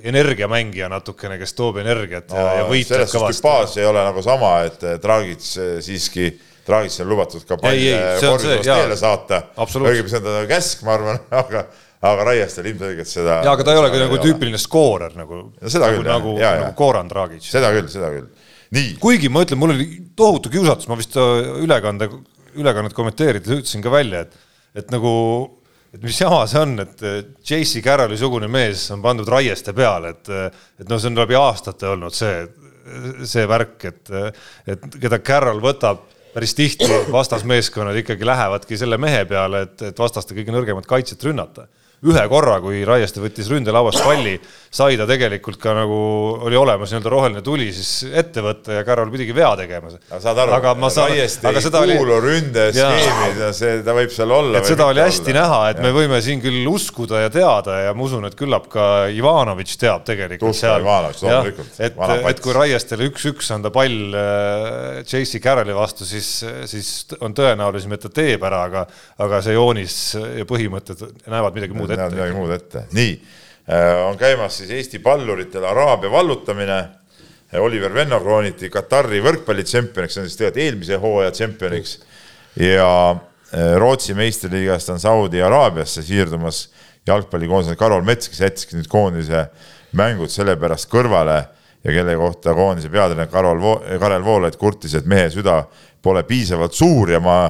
[0.00, 3.42] energiamängija natukene, kes toob energiat ja, no, ja võitleb kõvasti.
[3.42, 5.44] tüpaaž ei ole nagu sama, et Dragic
[5.84, 6.30] siiski,
[6.68, 9.42] Dragicil on lubatud ka palle korvisoos teele saata.
[9.58, 13.40] õigemini see on ta käsk, ma arvan, aga aga Raiestel ilmselgelt seda.
[13.42, 15.48] ja, aga ta ei ole ka nagu tüüpiline skoorer nagu.
[15.58, 17.42] küll, nagu, jah, nagu Goran Dragic.
[17.46, 18.28] seda küll, seda küll.
[18.76, 18.92] nii.
[19.02, 19.88] kuigi ma ütlen, mul oli
[20.18, 22.10] tohutu kiusatus, ma vist ülekande,
[22.58, 24.38] ülekannet kommenteerides ütlesin ka välja, et,
[24.78, 25.12] et nagu
[25.94, 30.12] et mis jama see on, et äh, JC Carrolli sugune mees on pandud raieste peale,
[30.16, 32.44] et, äh, et noh, see on läbi aastate olnud see,
[33.28, 34.12] see värk, et,
[34.68, 40.36] et keda Carroll võtab päris tihti vastasmeeskonnad ikkagi lähevadki selle mehe peale, et, et vastaste
[40.36, 41.66] kõige nõrgemat kaitset rünnata
[42.06, 44.36] ühe korra, kui Raieste võttis ründelauast palli,
[44.70, 45.96] sai ta tegelikult ka nagu
[46.46, 49.90] oli olemas nii-öelda roheline tuli siis ette võtta ja Carroll pidigi vea tegema.
[49.90, 50.54] aga saad aru,
[51.08, 54.60] Raieste ei kuulu ründeskeemi, see, ta võib seal olla.
[54.60, 55.40] et seda oli hästi olla.
[55.40, 55.86] näha, et ja.
[55.88, 60.06] me võime siin küll uskuda ja teada ja ma usun, et küllap ka Ivanovitš teab
[60.06, 60.78] tegelikult Tuska
[61.18, 61.50] seal.
[61.82, 61.98] et,
[62.30, 66.30] et kui Raiestele üks-üks anda pall äh, JC Carrolli vastu, siis,
[66.70, 68.86] siis on tõenäolisem, et ta teeb ära, aga,
[69.26, 69.98] aga see joonis
[70.38, 72.14] ja põhimõtted näevad midagi muud muud ette.
[72.14, 73.14] midagi muud ette, nii
[73.68, 76.84] äh, on käimas siis Eesti palluritel Araabia vallutamine.
[77.58, 81.94] Oliver Venno krooniti Katari võrkpallitšempioniks, see on siis tegelikult eelmise hooaja tšempioniks
[82.60, 86.66] ja äh, Rootsi meistriliigast on Saudi Araabiasse siirdumas
[87.08, 89.46] jalgpallikoondise Karol Mets, kes jättiski nüüd koondise
[89.96, 91.38] mängud sellepärast kõrvale
[91.84, 95.62] ja kelle kohta koondise peatreener Karol Vo-, Karel Voolaid kurtis, et mehe süda
[96.02, 97.40] pole piisavalt suur ja ma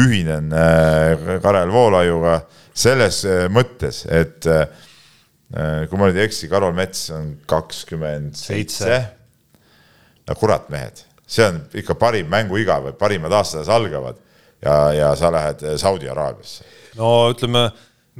[0.00, 2.40] ühinen äh, Karel Voolaiuga
[2.74, 4.66] selles äh, mõttes, et äh,
[5.88, 9.00] kui ma nüüd ei eksi, Karol Mets on kakskümmend seitse.
[10.24, 14.18] no kurat, mehed, see on ikka parim mänguiga või parimad aastad algavad
[14.64, 16.66] ja, ja sa lähed Saudi Araabiasse.
[16.98, 17.68] no ütleme,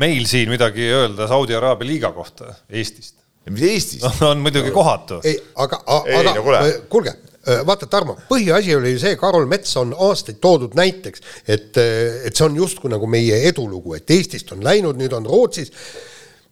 [0.01, 3.17] meil siin midagi öelda Saudi Araabia liiga kohta Eestist.
[3.51, 4.15] mis Eestist no,?
[4.31, 5.21] on muidugi kohatu.
[5.25, 7.34] ei, aga, aga no, kuulge Äh,
[7.67, 12.47] vaata, Tarmo, põhiasi oli see, Karol Mets on aastaid toodud näiteks, et, äh, et see
[12.47, 15.73] on justkui nagu meie edulugu, et Eestist on läinud, nüüd on Rootsis.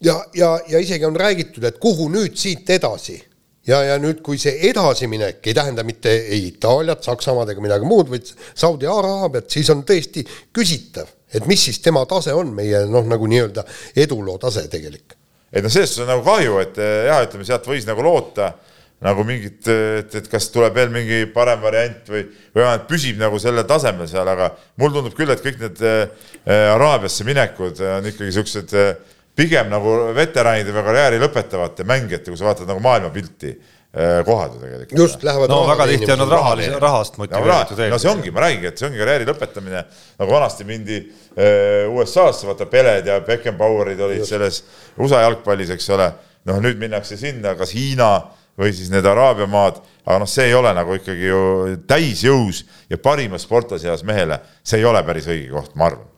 [0.01, 3.17] ja, ja, ja isegi on räägitud, et kuhu nüüd siit edasi
[3.67, 8.11] ja, ja nüüd, kui see edasiminek ei tähenda mitte ei Itaaliat, Saksamaad ega midagi muud,
[8.11, 13.07] vaid Saudi Araabiat, siis on tõesti küsitav, et mis siis tema tase on, meie noh,
[13.09, 13.65] nagu nii-öelda
[13.97, 15.17] eduloo tase tegelik.
[15.53, 18.53] et noh, sellest on nagu kahju, et jah, ütleme sealt võis nagu loota
[19.03, 22.23] nagu mingit, et, et kas tuleb veel mingi parem variant või,
[22.55, 26.29] või vähemalt püsib nagu sellel tasemel seal, aga mulle tundub küll, et kõik need äh,
[26.47, 28.93] Araabiasse minekud on ikkagi siuksed äh,
[29.39, 33.55] pigem nagu veteranide või karjääri lõpetavate mängijate, kui sa vaatad nagu maailmapilti.
[34.25, 34.99] kohad ju tegelikult.
[34.99, 38.41] just, lähevad no väga tihti on nad rahalise, rahast motiveeritud no, no see ongi, ma
[38.41, 39.83] räägingi, et see ongi karjääri lõpetamine,
[40.23, 41.01] nagu vanasti mindi
[41.93, 44.33] USA-sse, vaata Peled ja Beckenbauerid olid just.
[44.33, 44.63] selles
[44.97, 46.09] USA jalgpallis, eks ole,
[46.49, 48.15] noh nüüd minnakse sinna, kas Hiina
[48.59, 51.43] või siis need Araabia maad, aga noh, see ei ole nagu ikkagi ju
[51.89, 56.09] täisjõus ja parima sportlase eas mehele, see ei ole päris õige koht, ma arvan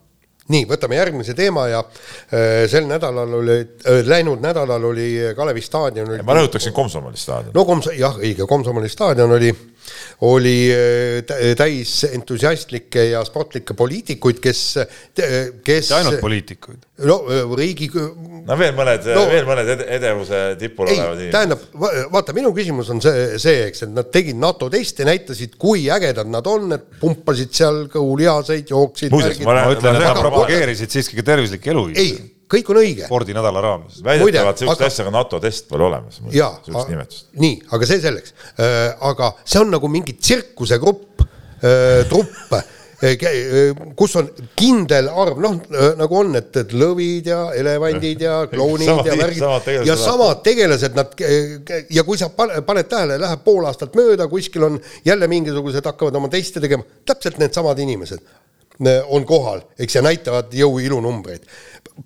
[0.52, 5.06] nii, võtame järgmise teema ja äh, sel nädalal oli äh,, läinud nädalal oli
[5.36, 6.10] Kalevi staadion.
[6.24, 7.54] ma rõhutaksin Komsomoli staadion.
[7.56, 9.52] no Koms-, jah, õige, Komsomoli staadion oli,
[10.24, 14.62] oli äh, täis entusiastlikke ja sportlikke poliitikuid, kes,
[15.64, 15.90] kes.
[15.96, 16.84] ainult poliitikuid.
[17.08, 17.90] no äh, riigi.
[17.94, 21.34] no veel mõned no,, veel mõned edevuse tipul olevad inimesed.
[21.34, 21.66] tähendab,
[22.14, 26.30] vaata, minu küsimus on see, see, eks, et nad tegid NATO testi, näitasid, kui ägedad
[26.30, 29.12] nad on, et pumpasid seal kõhulihaseid, jooksid.
[29.14, 32.06] muuseas, ma ütlen, et nad propageerisid siiski ka tervislikku eluviisi.
[32.06, 33.08] ei, kõik on õige.
[33.08, 33.98] spordinädala raames.
[34.04, 34.92] väidetavalt sihukest aga...
[34.92, 36.20] asja ka NATO test pole olemas.
[36.34, 36.52] jaa,
[37.40, 38.94] nii, aga see selleks äh,.
[39.10, 42.64] aga see on nagu mingi tsirkusegrupp äh,, trupp äh,
[43.96, 45.58] kus on kindel arv, noh
[45.98, 50.96] nagu on, et, et lõvid ja elevandid ja klounid samad, ja värgid ja samad tegelased,
[50.96, 51.12] nad
[51.90, 56.30] ja kui sa paned tähele, läheb pool aastat mööda, kuskil on jälle mingisugused hakkavad oma
[56.32, 58.24] teste tegema, täpselt needsamad inimesed
[59.06, 61.46] on kohal, eks, ja näitavad jõu ilunumbreid.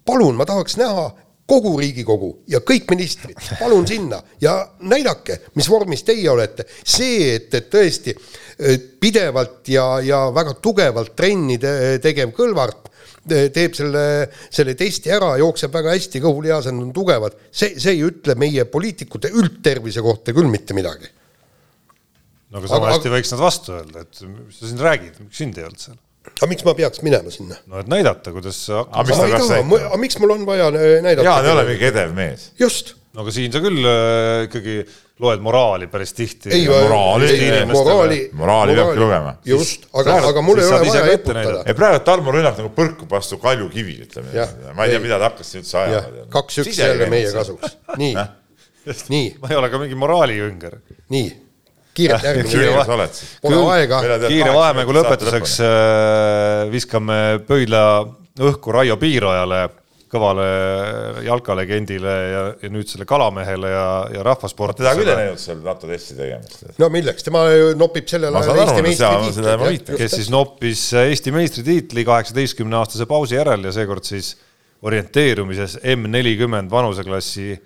[0.04, 1.08] palun, ma tahaks näha
[1.48, 4.54] kogu Riigikogu ja kõik ministrid, palun sinna ja
[4.84, 6.66] näidake, mis vormis teie olete.
[6.84, 8.14] see, et, et tõesti
[9.00, 11.72] pidevalt ja, ja väga tugevalt trenni te,
[12.04, 12.88] tegev Kõlvart
[13.28, 14.02] teeb selle,
[14.52, 19.32] selle testi ära, jookseb väga hästi, kõhulihased on tugevad, see, see ei ütle meie poliitikute
[19.36, 21.10] üldtervise kohta küll mitte midagi.
[22.48, 23.16] no aga sama aga, hästi aga...
[23.16, 25.98] võiks nad vastu öelda, et mis sa siin räägid, miks sind ei olnud seal
[26.36, 27.58] aga miks ma peaks minema sinna?
[27.70, 29.82] no et näidata, kuidas sa aga miks ta peaks näitama?
[29.88, 31.26] aga miks mul on vaja äh, näidata?
[31.26, 32.48] Jaan ei ole mingi edev mees.
[32.60, 32.94] just.
[33.14, 34.78] no aga siin sa küll äh, ikkagi
[35.18, 36.52] loed moraali päris tihti.
[36.54, 37.32] ei, moraali,
[37.72, 39.34] moraali, moraali peabki lugema.
[39.48, 41.62] just, aga, aga mul ei ole vaja eputada.
[41.66, 44.48] ei praegu Tarmo Rünnak nagu põrkub vastu kaljukivi, ütleme.
[44.74, 46.28] ma ei tea, mida ta hakkas üldse ajama.
[46.34, 48.14] kaks-üks jälle meie kasuks, nii
[49.08, 49.36] nii.
[49.42, 50.78] ma ei ole ka mingi moraalijünger.
[51.12, 51.28] nii
[51.98, 53.08] kiirelt järgmine kiire,
[53.42, 54.00] pole aega.
[54.28, 57.18] kiire vahemängu lõpetuseks äh, viskame
[57.48, 57.82] pöidla
[58.48, 59.64] õhku Raio Piirojale,
[60.08, 60.44] kõvale
[61.26, 64.88] jalkalegendile ja, ja nüüdsele kalamehele ja, ja rahvasportlasele.
[64.88, 66.64] teda küll ei näinud seal NATO testi tegemist.
[66.80, 67.44] no milleks, tema
[67.76, 69.98] nopib sellel ajal Eesti meistritiitli.
[70.00, 74.32] kes siis noppis Eesti meistritiitli kaheksateistkümne aastase pausi järel ja seekord siis
[74.88, 77.58] orienteerumises M nelikümmend vanuseklassi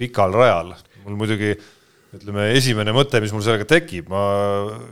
[0.00, 0.72] pikal rajal.
[1.04, 1.56] mul muidugi
[2.12, 4.22] ütleme, esimene mõte, mis mul sellega tekib, ma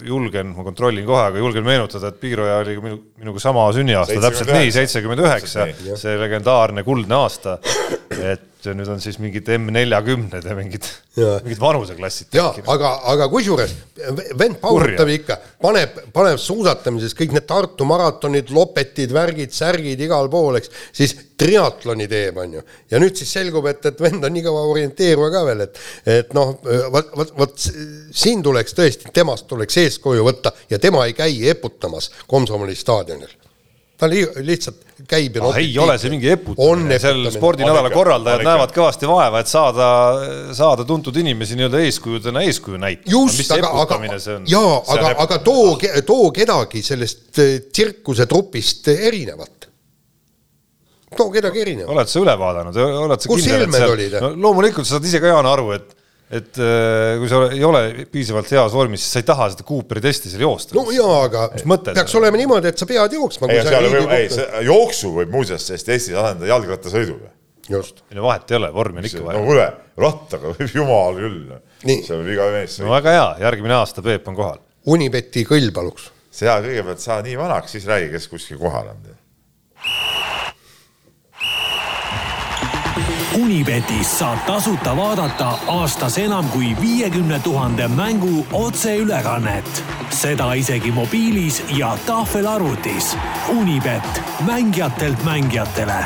[0.07, 4.53] julgen, ma kontrollin kohe, aga julgen meenutada, et Piiroja oli minu, minuga sama sünniaasta, täpselt
[4.57, 5.67] nii, seitsekümmend üheksa,
[6.01, 7.59] see legendaarne kuldne aasta.
[8.21, 10.87] et nüüd on siis mingid M neljakümned ja mingid,
[11.45, 12.69] mingid vanuseklassid tekkinud.
[12.75, 13.73] aga, aga kusjuures
[14.39, 20.61] vend paugutab ikka, paneb, paneb suusatamises kõik need Tartu maratonid, lopetid, värgid, särgid igal pool,
[20.61, 22.65] eks, siis triatloni teeb, on ju.
[22.93, 25.83] ja nüüd siis selgub, et, et vend on nii kõva orienteeruja ka veel, et,
[26.19, 26.55] et noh,
[26.93, 32.13] vot, vot, vot siin tuleks tõesti, temast tuleks eeskuju võtta ja tema ei käi eputamas
[32.31, 33.40] Komsomoli staadionil
[34.01, 38.73] ta li lihtsalt käib ja ah, ei ole see mingi eputamine, seal spordinädala korraldajad näevad
[38.75, 39.89] kõvasti vaeva, et saada,
[40.57, 43.13] saada tuntud inimesi nii-öelda eeskujudena eeskuju näitama.
[43.13, 44.01] just, aga, aga,
[44.49, 45.77] jaa, aga, aga too,
[46.09, 49.69] too kedagi sellest eh, tsirkusetrupist erinevat
[51.17, 51.93] too kedagi erinevat.
[51.95, 54.21] oled sa üle vaadanud, oled sa kus ilmed olid?
[54.23, 55.97] No, loomulikult sa saad ise ka, Jaan, aru, et
[56.31, 60.03] et äh, kui sa ei ole piisavalt heas vormis, siis sa ei taha seda Cooperi
[60.05, 60.77] testi seal joosta.
[60.79, 61.49] no jaa, aga
[61.91, 63.51] peaks olema niimoodi, et sa pead jooksma.
[63.51, 67.33] ei, seal võib, ei, see jooksu võib muuseas selles testis asendada jalgrattasõiduga.
[67.75, 68.05] just.
[68.13, 69.41] ei no vahet ei ole, vormi on ikka vaja.
[69.41, 69.67] no kuule,
[70.07, 71.55] rattaga võib jumal küll.
[71.91, 72.79] seal võib iga mees.
[72.85, 74.63] no väga hea, järgmine aasta Peep on kohal.
[74.91, 76.13] Unibeti kõll paluks.
[76.31, 79.03] sa kõigepealt saa nii vanaks, siis räägi, kes kuskil kohal on
[83.39, 89.85] Unibetis saab tasuta vaadata aastas enam kui viiekümne tuhande mängu otseülekannet.
[90.11, 93.17] seda isegi mobiilis ja tahvelarvutis.
[93.49, 96.05] Unibet, mängijatelt mängijatele.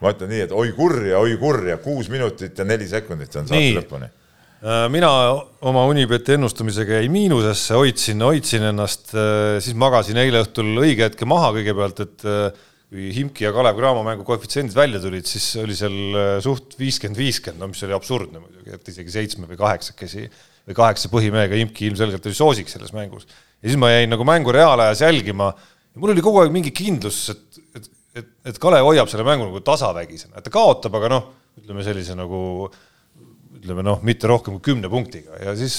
[0.00, 3.68] ma ütlen nii, et oi kurja, oi kurja, kuus minutit ja neli sekundit on saate
[3.76, 5.12] lõpuni äh, mina
[5.60, 11.28] oma Unibeti ennustamisega jäi miinusesse, hoidsin, hoidsin ennast, äh, siis magasin eile õhtul õige hetke
[11.28, 15.74] maha kõigepealt, et äh, kui Himki ja Kalev Cramo mängu koefitsiendid välja tulid, siis oli
[15.76, 20.26] seal äh, suht viiskümmend, viiskümmend, no mis oli absurdne muidugi, et isegi seitsme või kaheksakesi
[20.68, 23.24] või kaheksa põhimehega Himki ilmselgelt oli soosik selles mängus.
[23.24, 27.22] ja siis ma jäin nagu mängu reaalajas jälgima ja mul oli kogu aeg mingi kindlus,
[27.32, 27.90] et, et,
[28.20, 31.32] et, et Kalev hoiab selle mängu nagu tasavägisena, et ta kaotab, aga noh,
[31.64, 32.68] ütleme sellise nagu
[33.56, 35.74] ütleme noh, mitte rohkem kui kümne punktiga ja siis,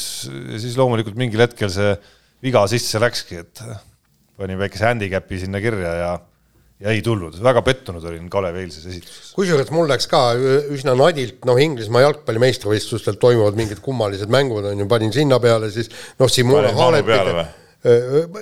[0.57, 1.93] siis loomulikult mingil hetkel see
[2.41, 3.68] viga sisse läkski, et
[4.34, 6.14] panin väikese handicap'i sinna kirja ja
[6.84, 9.31] ja ei tulnud, väga pettunud olin Kalev eilses esituses.
[9.38, 10.21] kusjuures mul läks ka
[10.75, 15.71] üsna nadilt, noh, Inglismaa jalgpalli meistrivõistlustel toimuvad mingid kummalised mängud, on ju, panin sinna peale
[15.73, 17.11] siis noh, Simone Halep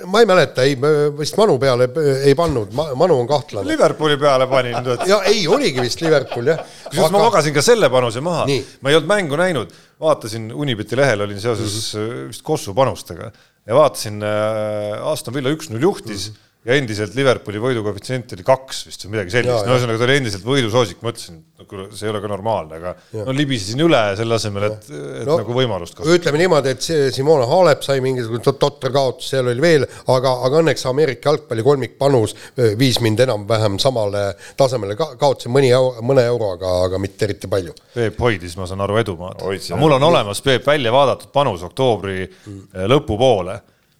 [0.05, 0.75] ma ei mäleta, ei,
[1.17, 1.87] vist Manu peale
[2.27, 3.65] ei pannud, Manu on kahtlane.
[3.71, 4.75] Liverpooli peale panin.
[5.09, 6.61] ja ei, oligi vist Liverpool jah.
[6.83, 7.15] kusjuures Aga...
[7.17, 11.41] ma magasin ka selle panuse maha, ma ei olnud mängu näinud, vaatasin Unibeti lehel olin
[11.41, 12.29] seoses mm -hmm.
[12.29, 13.31] vist Kossu panustega
[13.65, 16.33] ja vaatasin äh, Aston Villa üks-null juhtis mm.
[16.33, 20.17] -hmm ja endiselt Liverpooli võidukoefitsient oli kaks vist või midagi sellist, no ühesõnaga ta oli
[20.19, 23.23] endiselt võidusoosik, mõtlesin, no kuule, see ei ole ka normaalne, aga ja.
[23.25, 26.19] no libisesin üle selle asemel, et, et no, nagu võimalust kasutada.
[26.19, 30.61] ütleme niimoodi, et see Simone Halep sai mingisugune totter kaotus, seal oli veel, aga, aga
[30.61, 32.37] õnneks Ameerika jalgpalli kolmikpanus
[32.77, 34.27] viis mind enam-vähem samale
[34.59, 35.73] tasemele ka,, kaotasin mõni
[36.05, 37.73] mõne euroga, aga mitte eriti palju.
[37.95, 39.41] Peep hoidis, ma saan aru, edumaad.
[39.81, 42.85] mul on olemas, Peep, välja vaadatud panus oktoobri mm.
[42.93, 43.57] lõpupoole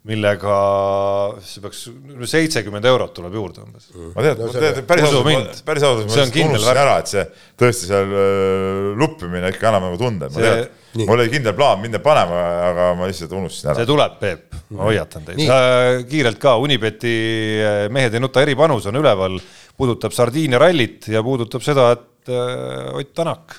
[0.10, 0.54] millega
[1.46, 1.84] see peaks,
[2.32, 3.92] seitsekümmend eurot tuleb juurde umbes.
[4.16, 7.26] ma tean no,, ma tean, päris ausalt, päris ausalt, ma lihtsalt unustasin ära, et see
[7.62, 10.64] tõesti seal äh, luppimine ikka annab nagu tunde, ma tean,
[11.04, 12.42] mul oli kindel plaan minna panema,
[12.72, 13.84] aga ma lihtsalt unustasin ära.
[13.84, 15.46] see tuleb, Peep, ma hoiatan teid.
[15.46, 17.16] Äh, kiirelt ka, Unibeti
[17.62, 19.38] äh, mehed ei nuta eripanus on üleval,
[19.78, 23.56] puudutab Sardiinia rallit ja puudutab seda, et Ott Tänak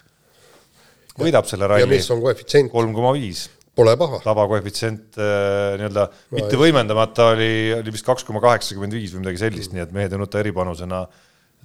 [1.19, 1.83] võidab selle ralli.
[1.83, 2.71] ja mis on koefitsient?
[2.71, 4.19] kolm koma viis Pole paha.
[4.21, 6.07] tabakoefitsient äh, nii-öelda
[6.37, 10.13] mitte võimendamata oli, oli vist kaks koma kaheksakümmend viis või midagi sellist, nii et mehed
[10.13, 11.07] ei nuta eripanusena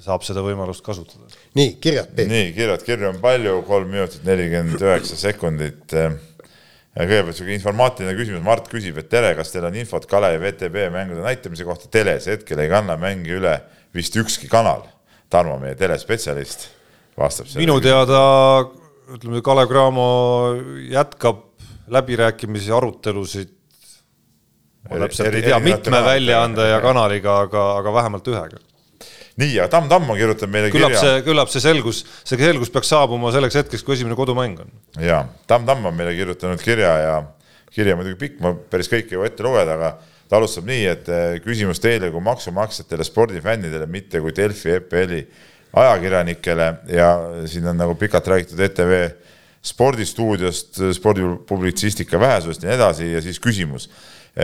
[0.04, 1.28] saab seda võimalust kasutada.
[1.58, 2.30] nii, kirjad, Peep.
[2.32, 5.98] nii, kirjad, kirju on palju, kolm minutit nelikümmend üheksa sekundit.
[6.98, 11.26] kõigepealt niisugune informaatiline küsimus, Mart küsib, et tere, kas teil on infot Kalevi VTB mängude
[11.26, 13.58] näitamise kohta teles, hetkel ei kanna mänge üle
[13.94, 14.86] vist ükski kanal.
[15.30, 16.70] Tarmo, meie telespetsialist,
[17.20, 18.22] vastab minu teada
[19.12, 20.08] ütleme, Kalev Cramo
[20.88, 21.47] jätkab
[21.88, 23.54] läbirääkimisi, arutelusid,
[24.92, 28.60] ei tea, mitme väljaande ja kanaliga, aga, aga vähemalt ühega.
[29.38, 31.02] nii, aga Tamm Tamm on kirjutanud meile küllap kirja.
[31.02, 34.72] see, küllap see selgus, see selgus peaks saabuma selleks hetkeks, kui esimene kodumäng on.
[35.04, 37.18] ja, Tamm Tamm on meile kirjutanud kirja ja
[37.74, 39.92] kiri on muidugi pikk, ma päris kõike ei jõua ette lugeda, aga
[40.28, 45.22] ta alustab nii, et eh, küsimus teile kui maksumaksjatele, spordifännidele, mitte kui Delfi, EPL-i
[45.78, 47.10] ajakirjanikele ja
[47.46, 48.94] siin on nagu pikalt räägitud ETV
[49.66, 53.90] spordistuudiost, spordipublitsistika vähesusest ja nii edasi ja siis küsimus,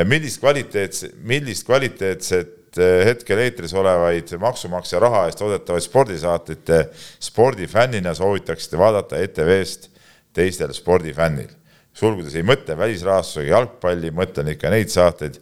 [0.10, 6.80] millist kvaliteetse, millist kvaliteetset eh, hetkel eetris olevaid maksumaksja raha eest toodetavaid spordisaateid te
[7.22, 9.92] spordifännina soovitaksite vaadata ETV-st
[10.34, 11.52] teistel spordifännil?
[11.94, 15.36] sulgudes ei mõtle välisrahastusega jalgpalli, mõtlen ikka neid saateid,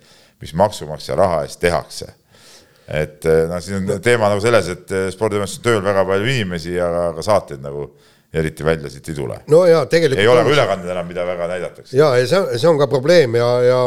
[0.44, 2.10] mis maksumaksja raha eest tehakse
[2.92, 6.76] et eh, noh, siin on teema nagu selles, et eh, spordivõistlustel tööl väga palju inimesi,
[6.82, 7.86] aga, aga saateid nagu
[8.34, 9.42] eriti välja siit ei tule.
[9.52, 11.98] no ja tegelikult ei ole ka ülekanded enam, mida väga näidatakse.
[11.98, 13.82] ja, ja see, see on ka probleem ja, ja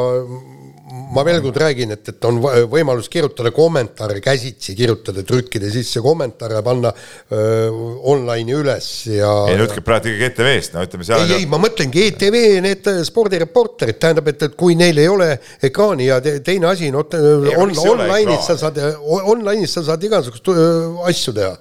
[1.14, 2.38] ma veel kord räägin, et, et on
[2.70, 7.70] võimalus kirjutada kommentaare käsitsi, kirjutada, trükkida sisse kommentaare, panna öö,
[8.12, 9.32] online'i üles ja.
[9.50, 11.24] ei no ütleme praegu ikkagi ETV-st, no ütleme seal.
[11.24, 15.30] ei, ei, ma mõtlengi ETV, need spordireporterid, tähendab, et, et kui neil ei ole
[15.64, 21.36] ekraani ja te, teine asi, no on, online'is sa saad, online'is sa saad igasuguseid asju
[21.40, 21.54] teha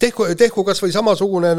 [0.00, 1.52] tehku, tehku kasvõi samasugune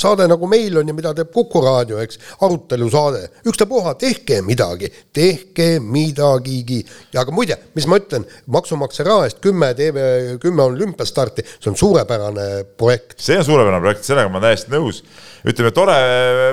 [0.00, 5.68] saade nagu meil on ja mida teeb Kuku raadio, eks, arutelusaade, ükstapuha, tehke midagi, tehke
[5.80, 6.82] midagigi.
[7.12, 10.06] ja aga muide, mis ma ütlen, maksumaksja raha eest kümme TV,
[10.42, 13.18] kümme olümpiastarti, see on suurepärane projekt.
[13.20, 15.02] see on suurepärane projekt, sellega ma olen täiesti nõus.
[15.48, 15.98] ütleme, tore,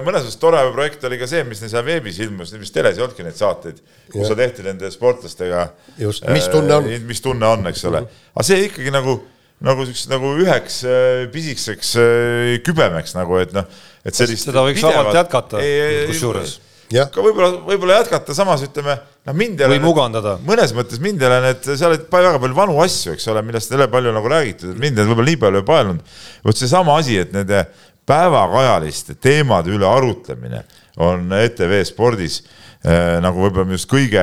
[0.06, 3.06] mõnes mõttes tore projekt oli ka see, mis neil seal veebis ilmus, vist teles ei
[3.06, 4.38] olnudki neid saateid, kus ja.
[4.38, 5.68] tehti nende sportlastega.
[5.98, 6.90] just, mis tunne on.
[7.08, 9.20] mis tunne on, eks ole, aga see ikkagi nagu
[9.66, 13.68] nagu siukse nagu üheks äh, pisikeseks äh, kübemeks nagu, et noh,
[14.06, 14.48] et sellist.
[14.48, 15.64] seda võiks vabalt jätkata,
[16.10, 16.56] kusjuures.
[16.90, 18.96] ka võib-olla, võib-olla jätkata, samas ütleme,
[19.28, 19.78] noh mind ei ole.
[19.78, 20.38] või mugandada.
[20.48, 23.74] mõnes mõttes mind ei ole need, seal olid väga palju vanu asju, eks ole, millest
[23.74, 26.16] ei ole palju nagu räägitud, et mind need võib-olla nii palju ei paelunud.
[26.48, 27.66] vot seesama asi, et nende
[28.10, 30.64] päevakajaliste teemade üle arutlemine
[31.00, 32.42] on ETV spordis
[32.80, 34.22] Äh, nagu võib-olla just kõige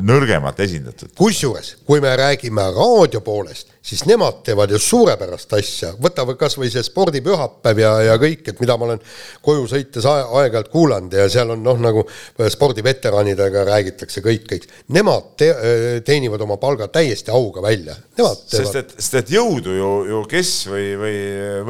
[0.00, 1.10] nõrgemalt esindatud.
[1.12, 6.84] kusjuures, kui me räägime raadio poolest, siis nemad teevad ju suurepärast asja, võtame kasvõi see
[6.86, 9.02] spordipühapäev ja, ja kõik, et mida ma olen
[9.42, 12.04] koju sõites aeg-ajalt kuulanud ja seal on noh, nagu
[12.54, 14.68] spordiveteranidega räägitakse kõik, kõik.
[14.94, 15.50] Nemad te,
[16.06, 17.98] teenivad oma palga täiesti auga välja.
[18.46, 21.16] sest et, sest et jõudu ju, ju kes või, või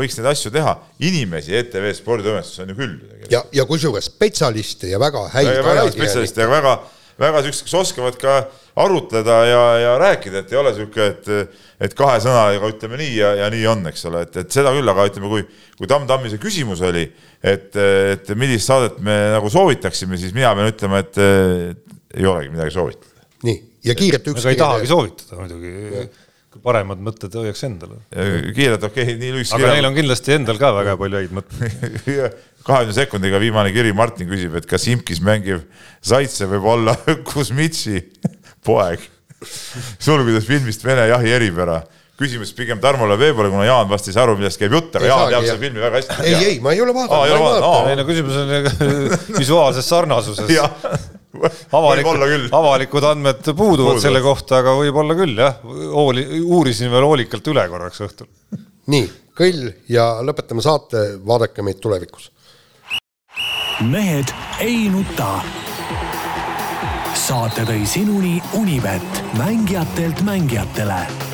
[0.02, 0.76] võiks neid asju teha,
[1.08, 2.98] inimesi ETV sporditoimetuses on ju küll.
[3.32, 8.16] ja, ja kusjuures spetsialiste ja väga häid ajakirjanikke spetsialiste, aga väga, väga siuksed, kes oskavad
[8.20, 8.36] ka
[8.82, 13.34] arutleda ja, ja rääkida, et ei ole sihuke, et, et kahe sõnaga ütleme nii ja,
[13.42, 15.44] ja nii on, eks ole, et, et seda küll, aga ütleme, kui,
[15.78, 17.04] kui Tamm Tammi see küsimus oli,
[17.42, 22.74] et, et millist saadet me nagu soovitaksime, siis mina pean ütlema, et ei olegi midagi
[22.74, 23.28] soovitada.
[23.44, 23.58] nii,
[23.88, 24.44] ja kiirelt üks.
[24.44, 26.06] aga ei tahagi soovitada muidugi
[26.62, 28.00] paremad mõtted hoiaks endale.
[28.12, 29.56] kiirelt, okei okay,, nii lühikese.
[29.56, 29.76] aga kirja...
[29.78, 32.10] neil on kindlasti endal ka väga palju häid mõtteid
[32.66, 35.64] kahekümne sekundiga viimane kiri, Martin küsib, et kas Imkis mängiv
[36.04, 36.96] Zaitsev võib olla
[37.32, 38.02] Kuzmitši
[38.66, 39.08] poeg.
[39.98, 41.82] sulgudes filmist Vene jahi eripära
[42.22, 45.32] küsimus pigem Tarmole Veebole, kuna Jaan vast ei saa aru, millest käib jutt, aga Jaan
[45.32, 46.18] teab seda filmi väga hästi.
[46.28, 47.88] ei, ei, ma ei ole vaadanud.
[47.90, 48.52] ei no küsimus on
[49.40, 50.52] visuaalses sarnasuses
[51.72, 52.06] avalik,
[52.52, 54.02] avalikud andmed puuduvad Puudud.
[54.04, 58.28] selle kohta, aga võib-olla küll jah, hooli, uurisin veel hoolikalt üle korraks õhtul.
[58.92, 59.08] nii,
[59.38, 62.30] kõll ja lõpetame saate, vaadake meid tulevikus.
[63.88, 65.34] mehed ei nuta.
[67.14, 71.31] saate tõi sinuni Unibet, mängijatelt mängijatele